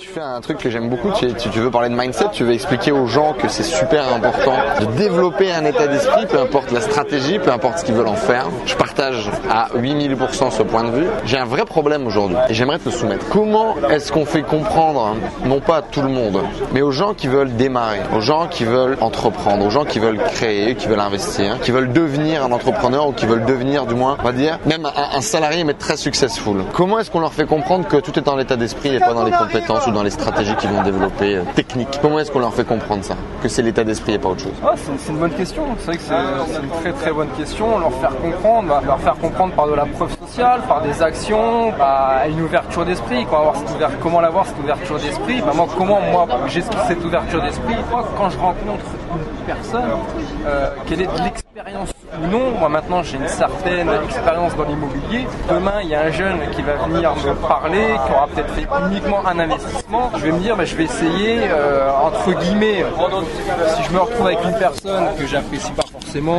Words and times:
Tu 0.00 0.08
fais 0.08 0.20
un 0.20 0.40
truc 0.40 0.56
que 0.56 0.70
j'aime 0.70 0.88
beaucoup, 0.88 1.12
tu, 1.12 1.60
veux 1.60 1.70
parler 1.70 1.90
de 1.90 1.94
mindset, 1.94 2.30
tu 2.32 2.42
veux 2.42 2.54
expliquer 2.54 2.90
aux 2.90 3.04
gens 3.04 3.34
que 3.34 3.48
c'est 3.48 3.62
super 3.62 4.10
important 4.14 4.54
de 4.80 4.86
développer 4.96 5.52
un 5.52 5.66
état 5.66 5.86
d'esprit, 5.88 6.24
peu 6.24 6.40
importe 6.40 6.70
la 6.70 6.80
stratégie, 6.80 7.38
peu 7.38 7.52
importe 7.52 7.80
ce 7.80 7.84
qu'ils 7.84 7.94
veulent 7.94 8.08
en 8.08 8.14
faire. 8.14 8.46
Je 8.64 8.74
partage 8.74 9.30
à 9.50 9.68
8000% 9.76 10.52
ce 10.52 10.62
point 10.62 10.84
de 10.84 10.90
vue. 10.90 11.06
J'ai 11.26 11.36
un 11.36 11.44
vrai 11.44 11.66
problème 11.66 12.06
aujourd'hui 12.06 12.38
et 12.48 12.54
j'aimerais 12.54 12.78
te 12.78 12.88
soumettre. 12.88 13.28
Comment 13.28 13.76
est-ce 13.90 14.10
qu'on 14.10 14.24
fait 14.24 14.40
comprendre, 14.40 15.16
non 15.44 15.60
pas 15.60 15.76
à 15.76 15.82
tout 15.82 16.00
le 16.00 16.08
monde, 16.08 16.40
mais 16.72 16.80
aux 16.80 16.92
gens 16.92 17.12
qui 17.12 17.28
veulent 17.28 17.54
démarrer, 17.54 18.00
aux 18.16 18.22
gens 18.22 18.48
qui 18.48 18.64
veulent 18.64 18.96
entreprendre, 19.02 19.66
aux 19.66 19.70
gens 19.70 19.84
qui 19.84 19.98
veulent 19.98 20.22
créer, 20.32 20.76
qui 20.76 20.88
veulent 20.88 20.98
investir, 20.98 21.60
qui 21.60 21.72
veulent 21.72 21.92
devenir 21.92 22.42
un 22.42 22.52
entrepreneur 22.52 23.06
ou 23.06 23.12
qui 23.12 23.26
veulent 23.26 23.44
devenir 23.44 23.84
du 23.84 23.94
moins, 23.94 24.16
on 24.18 24.24
va 24.24 24.32
dire, 24.32 24.58
même 24.64 24.86
un, 24.86 25.18
un 25.18 25.20
salarié 25.20 25.62
mais 25.64 25.74
très 25.74 25.98
successful. 25.98 26.64
Comment 26.72 27.00
est-ce 27.00 27.10
qu'on 27.10 27.20
leur 27.20 27.34
fait 27.34 27.46
comprendre 27.46 27.86
que 27.86 27.98
tout 27.98 28.18
est 28.18 28.22
dans 28.22 28.36
l'état 28.36 28.56
d'esprit 28.56 28.94
et 28.94 28.98
pas 28.98 29.12
dans 29.12 29.24
les 29.24 29.32
compétences 29.32 29.89
dans 29.92 30.02
les 30.02 30.10
stratégies 30.10 30.54
qu'ils 30.56 30.70
vont 30.70 30.82
développer 30.82 31.36
euh, 31.36 31.42
techniques. 31.54 31.98
Comment 32.02 32.18
est-ce 32.18 32.30
qu'on 32.30 32.38
leur 32.40 32.54
fait 32.54 32.64
comprendre 32.64 33.04
ça? 33.04 33.14
Que 33.42 33.48
c'est 33.48 33.62
l'état 33.62 33.84
d'esprit 33.84 34.14
et 34.14 34.18
pas 34.18 34.28
autre 34.28 34.42
chose? 34.42 34.52
Ah, 34.64 34.74
C'est 34.76 35.12
une 35.12 35.18
bonne 35.18 35.32
question. 35.32 35.62
C'est 35.78 35.86
vrai 35.86 35.96
que 35.96 36.02
c'est 36.02 36.62
une 36.62 36.70
très 36.80 36.92
très 36.92 37.12
bonne 37.12 37.30
question. 37.30 37.78
Leur 37.78 37.92
faire 37.94 38.16
comprendre, 38.16 38.68
bah, 38.68 38.82
leur 38.84 39.00
faire 39.00 39.16
comprendre 39.16 39.54
par 39.54 39.66
de 39.66 39.74
la 39.74 39.86
preuve 39.86 40.10
sociale, 40.18 40.60
par 40.68 40.82
des 40.82 41.02
actions, 41.02 41.72
bah, 41.78 42.22
une 42.28 42.42
ouverture 42.42 42.84
d'esprit. 42.84 43.26
Comment 44.02 44.20
l'avoir 44.20 44.46
cette 44.46 44.58
ouverture 44.58 44.98
d'esprit 44.98 45.40
bah, 45.40 45.52
Comment 45.76 46.00
moi 46.00 46.26
j'ai 46.48 46.62
cette 46.62 47.04
ouverture 47.04 47.42
d'esprit 47.42 47.76
Quand 47.90 48.30
je 48.30 48.38
rencontre 48.38 48.84
personne, 49.46 49.90
euh, 50.46 50.70
quelle 50.86 51.02
est 51.02 51.22
l'expérience 51.22 51.90
ou 52.20 52.26
non? 52.26 52.50
Moi 52.58 52.68
maintenant 52.68 53.02
j'ai 53.02 53.16
une 53.16 53.28
certaine 53.28 53.88
expérience 54.04 54.56
dans 54.56 54.64
l'immobilier. 54.64 55.26
Demain 55.48 55.80
il 55.82 55.88
y 55.88 55.94
a 55.94 56.02
un 56.02 56.10
jeune 56.10 56.38
qui 56.52 56.62
va 56.62 56.74
venir 56.76 57.14
me 57.16 57.34
parler, 57.34 57.86
qui 58.06 58.12
aura 58.12 58.26
peut-être 58.28 58.52
fait 58.54 58.66
uniquement 58.88 59.26
un 59.26 59.38
investissement. 59.38 60.10
Je 60.16 60.24
vais 60.24 60.32
me 60.32 60.38
dire 60.40 60.56
bah, 60.56 60.64
je 60.64 60.76
vais 60.76 60.84
essayer 60.84 61.40
euh, 61.44 61.90
entre 61.90 62.32
guillemets 62.40 62.84
si 63.76 63.82
je 63.82 63.92
me 63.92 64.00
retrouve 64.00 64.26
avec 64.26 64.44
une 64.44 64.58
personne 64.58 65.04
que 65.18 65.26
j'apprécie 65.26 65.72
pas 65.72 65.82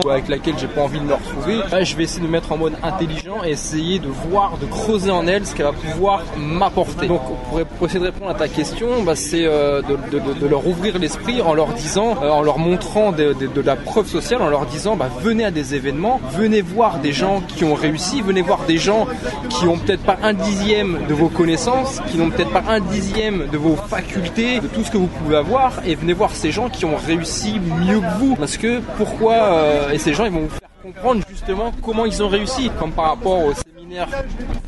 avec 0.09 0.27
laquelle 0.27 0.55
j'ai 0.58 0.67
pas 0.67 0.81
envie 0.81 1.00
de 1.00 1.05
me 1.05 1.14
retrouver, 1.14 1.59
bah, 1.69 1.83
je 1.83 1.95
vais 1.95 2.03
essayer 2.03 2.22
de 2.22 2.27
me 2.27 2.31
mettre 2.31 2.52
en 2.52 2.58
mode 2.58 2.73
intelligent 2.83 3.44
et 3.44 3.52
essayer 3.52 4.00
de 4.00 4.08
voir, 4.08 4.58
de 4.58 4.66
creuser 4.66 5.11
en 5.11 5.27
elle 5.27 5.45
ce 5.45 5.55
qu'elle 5.55 5.66
va 5.66 5.73
pouvoir 5.73 6.23
m'apporter. 6.38 7.08
Donc 7.08 7.22
pour 7.50 7.88
essayer 7.88 7.99
de 7.99 8.05
répondre 8.05 8.31
à 8.31 8.36
ta 8.36 8.47
question, 8.47 9.03
bah, 9.03 9.16
c'est 9.16 9.45
euh, 9.45 9.81
de, 9.81 10.47
leur 10.47 10.67
ouvrir 10.67 10.99
l'esprit 10.99 11.42
en 11.42 11.53
leur 11.53 11.69
disant, 11.69 12.17
euh, 12.22 12.30
en 12.30 12.42
leur 12.42 12.58
montrant 12.58 13.11
de, 13.11 13.36
la 13.64 13.75
preuve 13.75 14.08
sociale, 14.08 14.42
en 14.42 14.49
leur 14.49 14.66
disant 14.66 14.95
bah, 14.95 15.09
venez 15.22 15.45
à 15.45 15.52
des 15.52 15.75
événements, 15.75 16.19
venez 16.31 16.61
voir 16.61 16.99
des 16.99 17.11
gens 17.11 17.42
qui 17.47 17.64
ont 17.64 17.75
réussi, 17.75 18.22
venez 18.22 18.42
voir 18.42 18.59
des 18.67 18.77
gens 18.77 19.08
qui 19.49 19.66
ont 19.66 19.77
peut-être 19.77 20.03
pas 20.03 20.17
un 20.23 20.33
dixième 20.33 20.99
de 21.08 21.14
vos 21.14 21.30
connaissances, 21.30 21.99
qui 22.09 22.17
n'ont 22.17 22.30
peut-être 22.30 22.52
pas 22.52 22.64
un 22.67 22.80
dixième 22.80 23.47
de 23.52 23.58
vos 23.58 23.75
facultés, 23.75 24.59
de 24.59 24.67
tout 24.67 24.83
ce 24.83 24.92
que 24.92 24.97
vous 24.97 25.08
pouvez 25.08 25.38
avoir, 25.38 25.81
et 25.86 25.95
venez 25.95 26.14
voir 26.14 26.31
ces 26.36 26.52
gens 26.52 26.69
qui 26.69 26.86
ont 26.86 26.95
réussi 26.95 27.59
mieux 27.59 27.99
que 27.99 28.19
vous. 28.19 28.36
Parce 28.36 28.58
que 28.58 28.80
pourquoi 28.97 29.33
euh, 29.33 29.61
et 29.92 29.98
ces 29.98 30.14
gens 30.14 30.26
ils 30.26 30.31
vont 30.31 30.42
vous 30.42 30.50
faire 30.50 30.70
comprendre 30.81 31.23
justement 31.30 31.72
comment 31.84 32.06
ils 32.06 32.22
ont 32.23 32.30
réussi, 32.30 32.70
comme 32.80 32.92
par 32.92 33.06
rapport 33.06 33.45
au 33.45 33.54
séminaire 33.92 34.08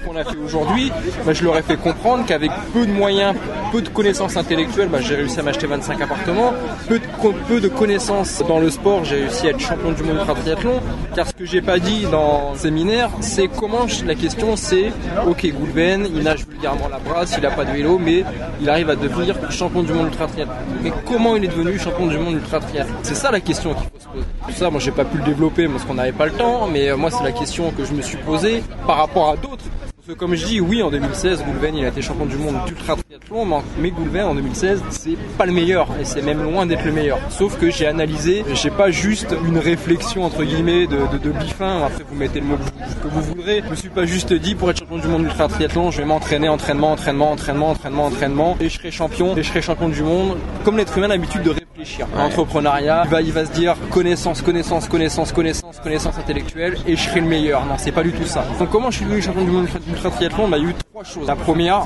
qu'on 0.05 0.15
a 0.15 0.23
fait 0.23 0.37
aujourd'hui, 0.37 0.91
bah, 1.25 1.33
je 1.33 1.43
leur 1.43 1.57
ai 1.57 1.61
fait 1.61 1.77
comprendre 1.77 2.25
qu'avec 2.25 2.51
peu 2.73 2.85
de 2.85 2.91
moyens, 2.91 3.35
peu 3.71 3.81
de 3.81 3.89
connaissances 3.89 4.35
intellectuelles, 4.35 4.89
bah, 4.89 4.99
j'ai 5.01 5.15
réussi 5.15 5.39
à 5.39 5.43
m'acheter 5.43 5.67
25 5.67 6.01
appartements, 6.01 6.53
peu 6.87 6.99
de, 6.99 7.59
de 7.59 7.67
connaissances 7.69 8.43
dans 8.47 8.59
le 8.59 8.69
sport, 8.69 9.05
j'ai 9.05 9.21
réussi 9.21 9.47
à 9.47 9.51
être 9.51 9.59
champion 9.59 9.91
du 9.91 10.03
monde 10.03 10.17
ultra 10.17 10.35
triathlon, 10.35 10.81
car 11.15 11.27
ce 11.27 11.33
que 11.33 11.45
j'ai 11.45 11.61
pas 11.61 11.79
dit 11.79 12.05
dans 12.11 12.51
le 12.53 12.57
séminaire, 12.57 13.09
c'est 13.21 13.47
comment 13.47 13.85
la 14.05 14.15
question 14.15 14.55
c'est, 14.55 14.91
ok 15.25 15.47
Goulben, 15.53 16.05
il 16.13 16.23
nage 16.23 16.45
vulgairement 16.47 16.89
la 16.89 16.99
brasse, 16.99 17.35
il 17.37 17.45
a 17.45 17.51
pas 17.51 17.65
de 17.65 17.71
vélo, 17.71 17.99
mais 17.99 18.23
il 18.59 18.69
arrive 18.69 18.89
à 18.89 18.95
devenir 18.95 19.35
champion 19.51 19.83
du 19.83 19.93
monde 19.93 20.07
ultra 20.07 20.27
triathlon. 20.27 20.53
Mais 20.81 20.91
comment 21.05 21.35
il 21.35 21.45
est 21.45 21.47
devenu 21.47 21.79
champion 21.79 22.07
du 22.07 22.17
monde 22.17 22.35
ultra 22.35 22.59
triathlon 22.59 22.95
C'est 23.03 23.15
ça 23.15 23.31
la 23.31 23.39
question 23.39 23.73
qu'il 23.73 23.83
faut 23.83 23.99
se 23.99 24.07
poser. 24.07 24.25
Tout 24.47 24.53
ça, 24.53 24.69
moi 24.69 24.81
j'ai 24.81 24.91
pas 24.91 25.05
pu 25.05 25.17
le 25.17 25.23
développer 25.23 25.67
parce 25.67 25.85
qu'on 25.85 25.93
n'avait 25.93 26.11
pas 26.11 26.25
le 26.25 26.33
temps, 26.33 26.67
mais 26.67 26.89
euh, 26.89 26.97
moi 26.97 27.09
c'est 27.09 27.23
la 27.23 27.31
question 27.31 27.71
que 27.71 27.85
je 27.85 27.93
me 27.93 28.01
suis 28.01 28.17
posée 28.17 28.63
par 28.85 28.97
rapport 28.97 29.12
à 29.21 29.35
d'autres. 29.37 29.65
Parce 29.95 30.15
que 30.15 30.19
comme 30.19 30.35
je 30.35 30.45
dis, 30.45 30.59
oui, 30.59 30.83
en 30.83 30.91
2016, 30.91 31.45
Goulven, 31.45 31.75
il 31.77 31.85
a 31.85 31.87
été 31.87 32.01
champion 32.01 32.25
du 32.25 32.35
monde 32.35 32.55
d'ultra 32.65 32.97
triathlon, 32.97 33.63
mais 33.79 33.89
Goulven, 33.91 34.25
en 34.25 34.35
2016, 34.35 34.83
c'est 34.89 35.17
pas 35.37 35.45
le 35.45 35.53
meilleur, 35.53 35.87
et 35.99 36.03
c'est 36.03 36.21
même 36.21 36.43
loin 36.43 36.65
d'être 36.65 36.83
le 36.83 36.91
meilleur. 36.91 37.19
Sauf 37.29 37.57
que 37.57 37.69
j'ai 37.69 37.87
analysé, 37.87 38.43
j'ai 38.53 38.69
pas 38.69 38.91
juste 38.91 39.33
une 39.47 39.57
réflexion, 39.57 40.25
entre 40.25 40.43
guillemets, 40.43 40.87
de, 40.87 40.97
de, 40.97 41.17
de 41.19 41.31
après 41.31 42.03
vous 42.09 42.15
mettez 42.15 42.41
le 42.41 42.47
mot 42.47 42.57
que 43.01 43.07
vous 43.07 43.21
voudrez. 43.21 43.61
Je 43.63 43.69
me 43.69 43.75
suis 43.75 43.89
pas 43.89 44.05
juste 44.05 44.33
dit, 44.33 44.55
pour 44.55 44.69
être 44.69 44.79
champion 44.79 44.97
du 44.97 45.07
monde 45.07 45.23
d'ultra 45.23 45.47
triathlon, 45.47 45.89
je 45.91 45.99
vais 45.99 46.05
m'entraîner, 46.05 46.49
entraînement, 46.49 46.91
entraînement, 46.91 47.31
entraînement, 47.31 47.69
entraînement, 47.69 48.05
entraînement, 48.05 48.57
et 48.59 48.67
je 48.67 48.77
serai 48.77 48.91
champion, 48.91 49.37
et 49.37 49.43
je 49.43 49.47
serai 49.47 49.61
champion 49.61 49.87
du 49.87 50.03
monde. 50.03 50.37
Comme 50.65 50.75
l'être 50.75 50.97
humain 50.97 51.05
a 51.05 51.09
l'habitude 51.09 51.43
de 51.43 51.51
réfléchir. 51.83 52.07
L'entrepreneuriat, 52.15 53.03
il 53.05 53.09
va, 53.09 53.21
il 53.21 53.31
va 53.31 53.45
se 53.45 53.51
dire 53.51 53.75
connaissance, 53.89 54.41
connaissance, 54.41 54.87
connaissance, 54.87 55.31
connaissance, 55.31 55.79
connaissance 55.79 56.17
intellectuelle, 56.17 56.77
et 56.87 56.95
je 56.95 57.01
serai 57.01 57.21
le 57.21 57.27
meilleur. 57.27 57.65
Non, 57.65 57.75
c'est 57.77 57.91
pas 57.91 58.03
du 58.03 58.11
tout 58.11 58.25
ça. 58.25 58.45
Donc 58.59 58.69
comment 58.69 58.89
je 58.91 58.97
suis 58.97 59.05
devenu 59.05 59.21
champion 59.21 59.43
du 59.43 59.51
monde 59.51 59.67
ultra 59.89 60.09
triathlon, 60.09 60.47
bah, 60.47 60.57
il 60.57 60.63
y 60.63 60.67
a 60.67 60.69
eu 60.69 60.75
trois 60.91 61.03
choses. 61.03 61.27
La 61.27 61.35
première, 61.35 61.85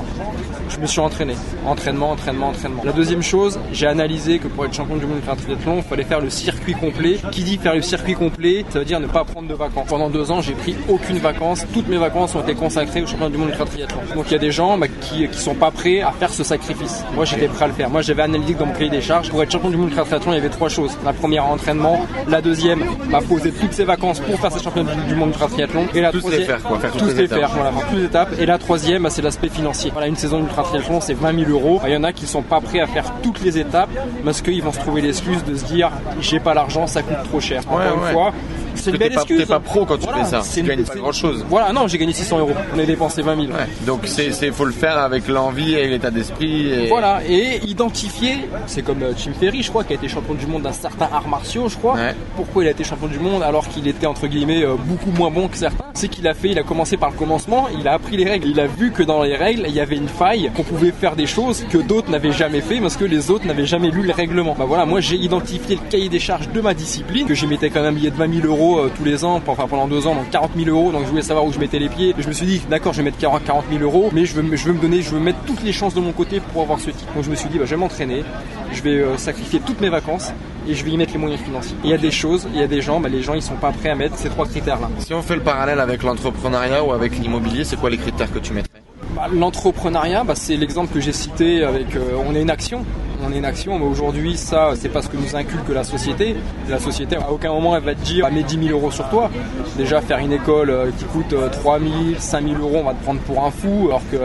je 0.68 0.78
me 0.78 0.86
suis 0.86 1.00
entraîné. 1.00 1.34
Entraînement, 1.66 2.10
entraînement, 2.10 2.48
entraînement. 2.48 2.82
La 2.84 2.92
deuxième 2.92 3.22
chose, 3.22 3.58
j'ai 3.72 3.86
analysé 3.86 4.38
que 4.38 4.48
pour 4.48 4.64
être 4.64 4.74
champion 4.74 4.96
du 4.96 5.06
monde 5.06 5.20
de 5.20 5.24
triathlon, 5.24 5.76
il 5.78 5.82
fallait 5.82 6.04
faire 6.04 6.20
le 6.20 6.30
circuit 6.30 6.74
complet. 6.74 7.18
Qui 7.32 7.42
dit 7.42 7.58
faire 7.58 7.74
le 7.74 7.82
circuit 7.82 8.14
complet, 8.14 8.64
ça 8.70 8.78
veut 8.78 8.84
dire 8.84 9.00
ne 9.00 9.06
pas 9.06 9.24
prendre 9.24 9.48
de 9.48 9.54
vacances. 9.54 9.88
Pendant 9.88 10.10
deux 10.10 10.30
ans, 10.30 10.40
j'ai 10.40 10.54
pris 10.54 10.76
aucune 10.88 11.18
vacances. 11.18 11.66
Toutes 11.72 11.88
mes 11.88 11.98
vacances 11.98 12.34
ont 12.34 12.42
été 12.42 12.54
consacrées 12.54 13.02
au 13.02 13.06
champion 13.06 13.30
du 13.30 13.38
monde 13.38 13.50
de 13.50 13.54
triathlon. 13.54 14.00
Donc 14.14 14.26
il 14.28 14.32
y 14.32 14.36
a 14.36 14.38
des 14.38 14.52
gens 14.52 14.78
bah, 14.78 14.86
qui, 14.88 15.26
qui 15.28 15.38
sont 15.38 15.54
pas 15.54 15.70
prêts 15.70 16.00
à 16.00 16.12
faire 16.12 16.30
ce 16.30 16.44
sacrifice. 16.44 17.04
Moi, 17.14 17.24
j'étais 17.24 17.48
prêt 17.48 17.64
à 17.64 17.68
le 17.68 17.74
faire. 17.74 17.90
Moi, 17.90 18.02
j'avais 18.02 18.22
analysé 18.22 18.54
dans 18.54 18.66
mon 18.66 18.72
cahier 18.72 18.90
des 18.90 19.00
charges. 19.00 19.30
Pour 19.30 19.42
être 19.42 19.50
champion 19.50 19.70
du 19.70 19.76
monde 19.76 19.87
de 19.88 19.94
triathlon, 19.94 20.32
il 20.32 20.36
y 20.36 20.38
avait 20.38 20.48
trois 20.48 20.68
choses. 20.68 20.96
La 21.04 21.12
première, 21.12 21.46
entraînement. 21.46 22.06
La 22.28 22.40
deuxième, 22.40 22.84
bah, 23.10 23.20
poser 23.26 23.52
toutes 23.52 23.72
ses 23.72 23.84
vacances 23.84 24.20
pour 24.20 24.38
faire 24.38 24.52
ce 24.52 24.62
champion 24.62 24.84
du 25.06 25.14
monde 25.14 25.32
de 25.32 25.36
triathlon. 25.36 25.86
Et 25.94 26.00
la 26.00 26.12
troisième, 26.12 26.44
faire, 26.44 26.62
quoi, 26.62 26.78
faire 26.78 26.92
toutes, 26.92 27.16
les 27.16 27.28
faire, 27.28 27.50
voilà, 27.50 27.70
toutes 27.70 27.98
les 27.98 28.04
étapes. 28.04 28.28
Et 28.38 28.46
la 28.46 28.58
troisième, 28.58 29.02
bah, 29.02 29.10
c'est 29.10 29.22
l'aspect 29.22 29.48
financier. 29.48 29.90
Voilà, 29.92 30.08
une 30.08 30.16
saison 30.16 30.40
d'ultra 30.40 30.62
triathlon, 30.62 31.00
c'est 31.00 31.14
20 31.14 31.44
000 31.44 31.50
euros. 31.50 31.80
Il 31.86 31.92
y 31.92 31.96
en 31.96 32.04
a 32.04 32.12
qui 32.12 32.26
sont 32.26 32.42
pas 32.42 32.60
prêts 32.60 32.80
à 32.80 32.86
faire 32.86 33.12
toutes 33.22 33.40
les 33.42 33.58
étapes 33.58 33.90
parce 34.24 34.42
qu'ils 34.42 34.62
vont 34.62 34.72
se 34.72 34.80
trouver 34.80 35.00
l'excuse 35.00 35.44
de 35.44 35.54
se 35.56 35.64
dire 35.64 35.90
j'ai 36.20 36.40
pas 36.40 36.54
l'argent, 36.54 36.86
ça 36.86 37.02
coûte 37.02 37.22
trop 37.24 37.40
cher. 37.40 37.62
Encore 37.68 38.04
une 38.06 38.12
fois, 38.12 38.32
c'est 38.78 38.90
une 38.90 38.96
belle 38.96 39.12
excuse. 39.12 39.38
T'es 39.38 39.46
pas 39.46 39.60
pro 39.60 39.84
quand 39.84 39.98
tu 39.98 40.06
fais 40.06 40.24
ça. 40.24 40.42
Tu 40.52 40.62
gagnes 40.62 40.84
pas 40.84 40.94
grand 40.94 41.12
chose. 41.12 41.44
Voilà, 41.48 41.72
non, 41.72 41.86
j'ai 41.86 41.98
gagné 41.98 42.12
600 42.12 42.38
euros. 42.38 42.52
On 42.74 42.78
a 42.78 42.84
dépensé 42.84 43.22
20 43.22 43.46
000. 43.46 43.58
Donc 43.86 44.02
c'est, 44.06 44.32
faut 44.52 44.64
le 44.64 44.72
faire 44.72 44.98
avec 44.98 45.28
l'envie 45.28 45.74
et 45.74 45.88
l'état 45.88 46.10
d'esprit. 46.10 46.72
Et... 46.72 46.88
Voilà, 46.88 47.20
et 47.28 47.60
identifier. 47.64 48.48
C'est 48.66 48.82
comme 48.82 49.02
euh, 49.02 49.12
Jim 49.16 49.32
Ferry, 49.38 49.62
je 49.62 49.70
crois, 49.70 49.84
qui 49.84 49.92
a 49.92 49.96
été 49.96 50.08
champion 50.08 50.34
du 50.34 50.46
monde 50.46 50.62
d'un 50.62 50.72
certain 50.72 51.08
art 51.12 51.28
martiaux, 51.28 51.68
je 51.68 51.76
crois. 51.76 51.96
Pourquoi 52.36 52.64
il 52.64 52.68
a 52.68 52.70
été 52.70 52.84
champion 52.84 53.08
du 53.08 53.18
monde 53.18 53.42
alors 53.42 53.68
qu'il 53.68 53.86
était 53.88 54.06
entre 54.06 54.26
guillemets 54.26 54.64
euh, 54.64 54.74
beaucoup 54.76 55.10
moins 55.10 55.30
bon 55.30 55.48
que 55.48 55.56
certains? 55.56 55.84
C'est 55.94 56.08
qu'il 56.08 56.26
a 56.28 56.34
fait, 56.34 56.50
il 56.50 56.58
a 56.58 56.62
commencé 56.62 56.96
par 56.96 57.10
le 57.10 57.16
commencement, 57.16 57.68
il 57.78 57.86
a 57.88 57.94
appris 57.94 58.16
les 58.16 58.24
règles, 58.28 58.48
il 58.48 58.60
a 58.60 58.66
vu 58.66 58.92
que 58.92 59.02
dans 59.02 59.22
les 59.22 59.36
règles 59.36 59.64
il 59.68 59.74
y 59.74 59.80
avait 59.80 59.96
une 59.96 60.08
faille, 60.08 60.50
qu'on 60.54 60.62
pouvait 60.62 60.92
faire 60.92 61.16
des 61.16 61.26
choses 61.26 61.64
que 61.70 61.78
d'autres 61.78 62.10
n'avaient 62.10 62.32
jamais 62.32 62.60
fait 62.60 62.80
parce 62.80 62.96
que 62.96 63.04
les 63.04 63.30
autres 63.30 63.46
n'avaient 63.46 63.66
jamais 63.66 63.90
lu 63.90 64.02
les 64.02 64.12
règlements. 64.12 64.54
Bah 64.58 64.64
voilà, 64.66 64.86
moi 64.86 65.00
j'ai 65.00 65.16
identifié 65.16 65.76
le 65.76 65.90
cahier 65.90 66.08
des 66.08 66.18
charges 66.18 66.48
de 66.50 66.60
ma 66.60 66.74
discipline, 66.74 67.26
que 67.26 67.34
j'y 67.34 67.46
mettais 67.46 67.70
quand 67.70 67.82
même 67.82 67.88
un 67.88 67.96
billet 67.96 68.10
de 68.10 68.16
20 68.16 68.42
000 68.42 68.46
euros 68.46 68.67
euh, 68.76 68.92
tous 68.94 69.04
les 69.04 69.24
ans 69.24 69.40
enfin 69.46 69.66
pendant 69.66 69.88
deux 69.88 70.06
ans, 70.06 70.14
donc 70.14 70.30
40 70.30 70.50
000 70.56 70.68
euros. 70.68 70.92
Donc 70.92 71.04
je 71.04 71.08
voulais 71.10 71.22
savoir 71.22 71.44
où 71.46 71.52
je 71.52 71.58
mettais 71.58 71.78
les 71.78 71.88
pieds. 71.88 72.14
je 72.18 72.28
me 72.28 72.32
suis 72.32 72.46
dit, 72.46 72.62
d'accord, 72.68 72.92
je 72.92 72.98
vais 72.98 73.04
mettre 73.04 73.18
40 73.18 73.42
000 73.70 73.82
euros, 73.82 74.10
mais 74.12 74.26
je 74.26 74.34
veux, 74.34 74.56
je 74.56 74.64
veux 74.64 74.72
me 74.72 74.80
donner, 74.80 75.02
je 75.02 75.10
veux 75.10 75.20
mettre 75.20 75.38
toutes 75.46 75.62
les 75.62 75.72
chances 75.72 75.94
de 75.94 76.00
mon 76.00 76.12
côté 76.12 76.40
pour 76.52 76.62
avoir 76.62 76.78
ce 76.78 76.90
titre. 76.90 77.12
Donc 77.14 77.24
je 77.24 77.30
me 77.30 77.34
suis 77.34 77.48
dit, 77.48 77.58
bah, 77.58 77.64
je 77.64 77.70
vais 77.70 77.80
m'entraîner, 77.80 78.24
je 78.72 78.82
vais 78.82 79.00
euh, 79.00 79.16
sacrifier 79.16 79.60
toutes 79.60 79.80
mes 79.80 79.88
vacances 79.88 80.32
et 80.68 80.74
je 80.74 80.84
vais 80.84 80.90
y 80.90 80.96
mettre 80.96 81.12
les 81.12 81.18
moyens 81.18 81.40
financiers. 81.40 81.76
il 81.82 81.90
y 81.90 81.94
a 81.94 81.98
des 81.98 82.10
choses, 82.10 82.46
il 82.52 82.60
y 82.60 82.62
a 82.62 82.66
des 82.66 82.82
gens, 82.82 83.00
bah, 83.00 83.08
les 83.08 83.22
gens 83.22 83.34
ils 83.34 83.42
sont 83.42 83.56
pas 83.56 83.72
prêts 83.72 83.90
à 83.90 83.94
mettre 83.94 84.16
ces 84.16 84.28
trois 84.28 84.46
critères-là. 84.46 84.90
Si 84.98 85.14
on 85.14 85.22
fait 85.22 85.36
le 85.36 85.42
parallèle 85.42 85.80
avec 85.80 86.02
l'entrepreneuriat 86.02 86.84
ou 86.84 86.92
avec 86.92 87.18
l'immobilier, 87.18 87.64
c'est 87.64 87.76
quoi 87.76 87.90
les 87.90 87.98
critères 87.98 88.32
que 88.32 88.38
tu 88.38 88.52
mettrais? 88.52 88.82
Bah, 89.16 89.26
L'entrepreneuriat, 89.32 90.24
bah, 90.24 90.34
c'est 90.34 90.56
l'exemple 90.56 90.92
que 90.92 91.00
j'ai 91.00 91.12
cité 91.12 91.64
avec 91.64 91.96
euh, 91.96 92.12
on 92.26 92.34
est 92.34 92.42
une 92.42 92.50
action 92.50 92.84
on 93.22 93.32
est 93.32 93.38
une 93.38 93.44
action, 93.44 93.78
mais 93.78 93.84
aujourd'hui, 93.84 94.36
ça, 94.36 94.72
c'est 94.76 94.88
pas 94.88 95.02
ce 95.02 95.08
que 95.08 95.16
nous 95.16 95.34
inculque 95.34 95.68
la 95.68 95.84
société. 95.84 96.36
La 96.68 96.78
société, 96.78 97.16
à 97.16 97.30
aucun 97.30 97.52
moment, 97.52 97.76
elle 97.76 97.82
va 97.82 97.94
te 97.94 98.04
dire, 98.04 98.30
mets 98.30 98.42
10 98.42 98.68
000 98.68 98.78
euros 98.78 98.90
sur 98.90 99.08
toi. 99.08 99.30
Déjà, 99.76 100.00
faire 100.00 100.18
une 100.18 100.32
école 100.32 100.70
euh, 100.70 100.90
qui 100.96 101.04
coûte 101.04 101.34
3 101.52 101.78
000, 101.80 101.90
5 102.18 102.48
000 102.48 102.60
euros, 102.60 102.78
on 102.80 102.84
va 102.84 102.94
te 102.94 103.02
prendre 103.02 103.20
pour 103.20 103.44
un 103.44 103.50
fou, 103.50 103.86
alors 103.88 104.02
que 104.10 104.16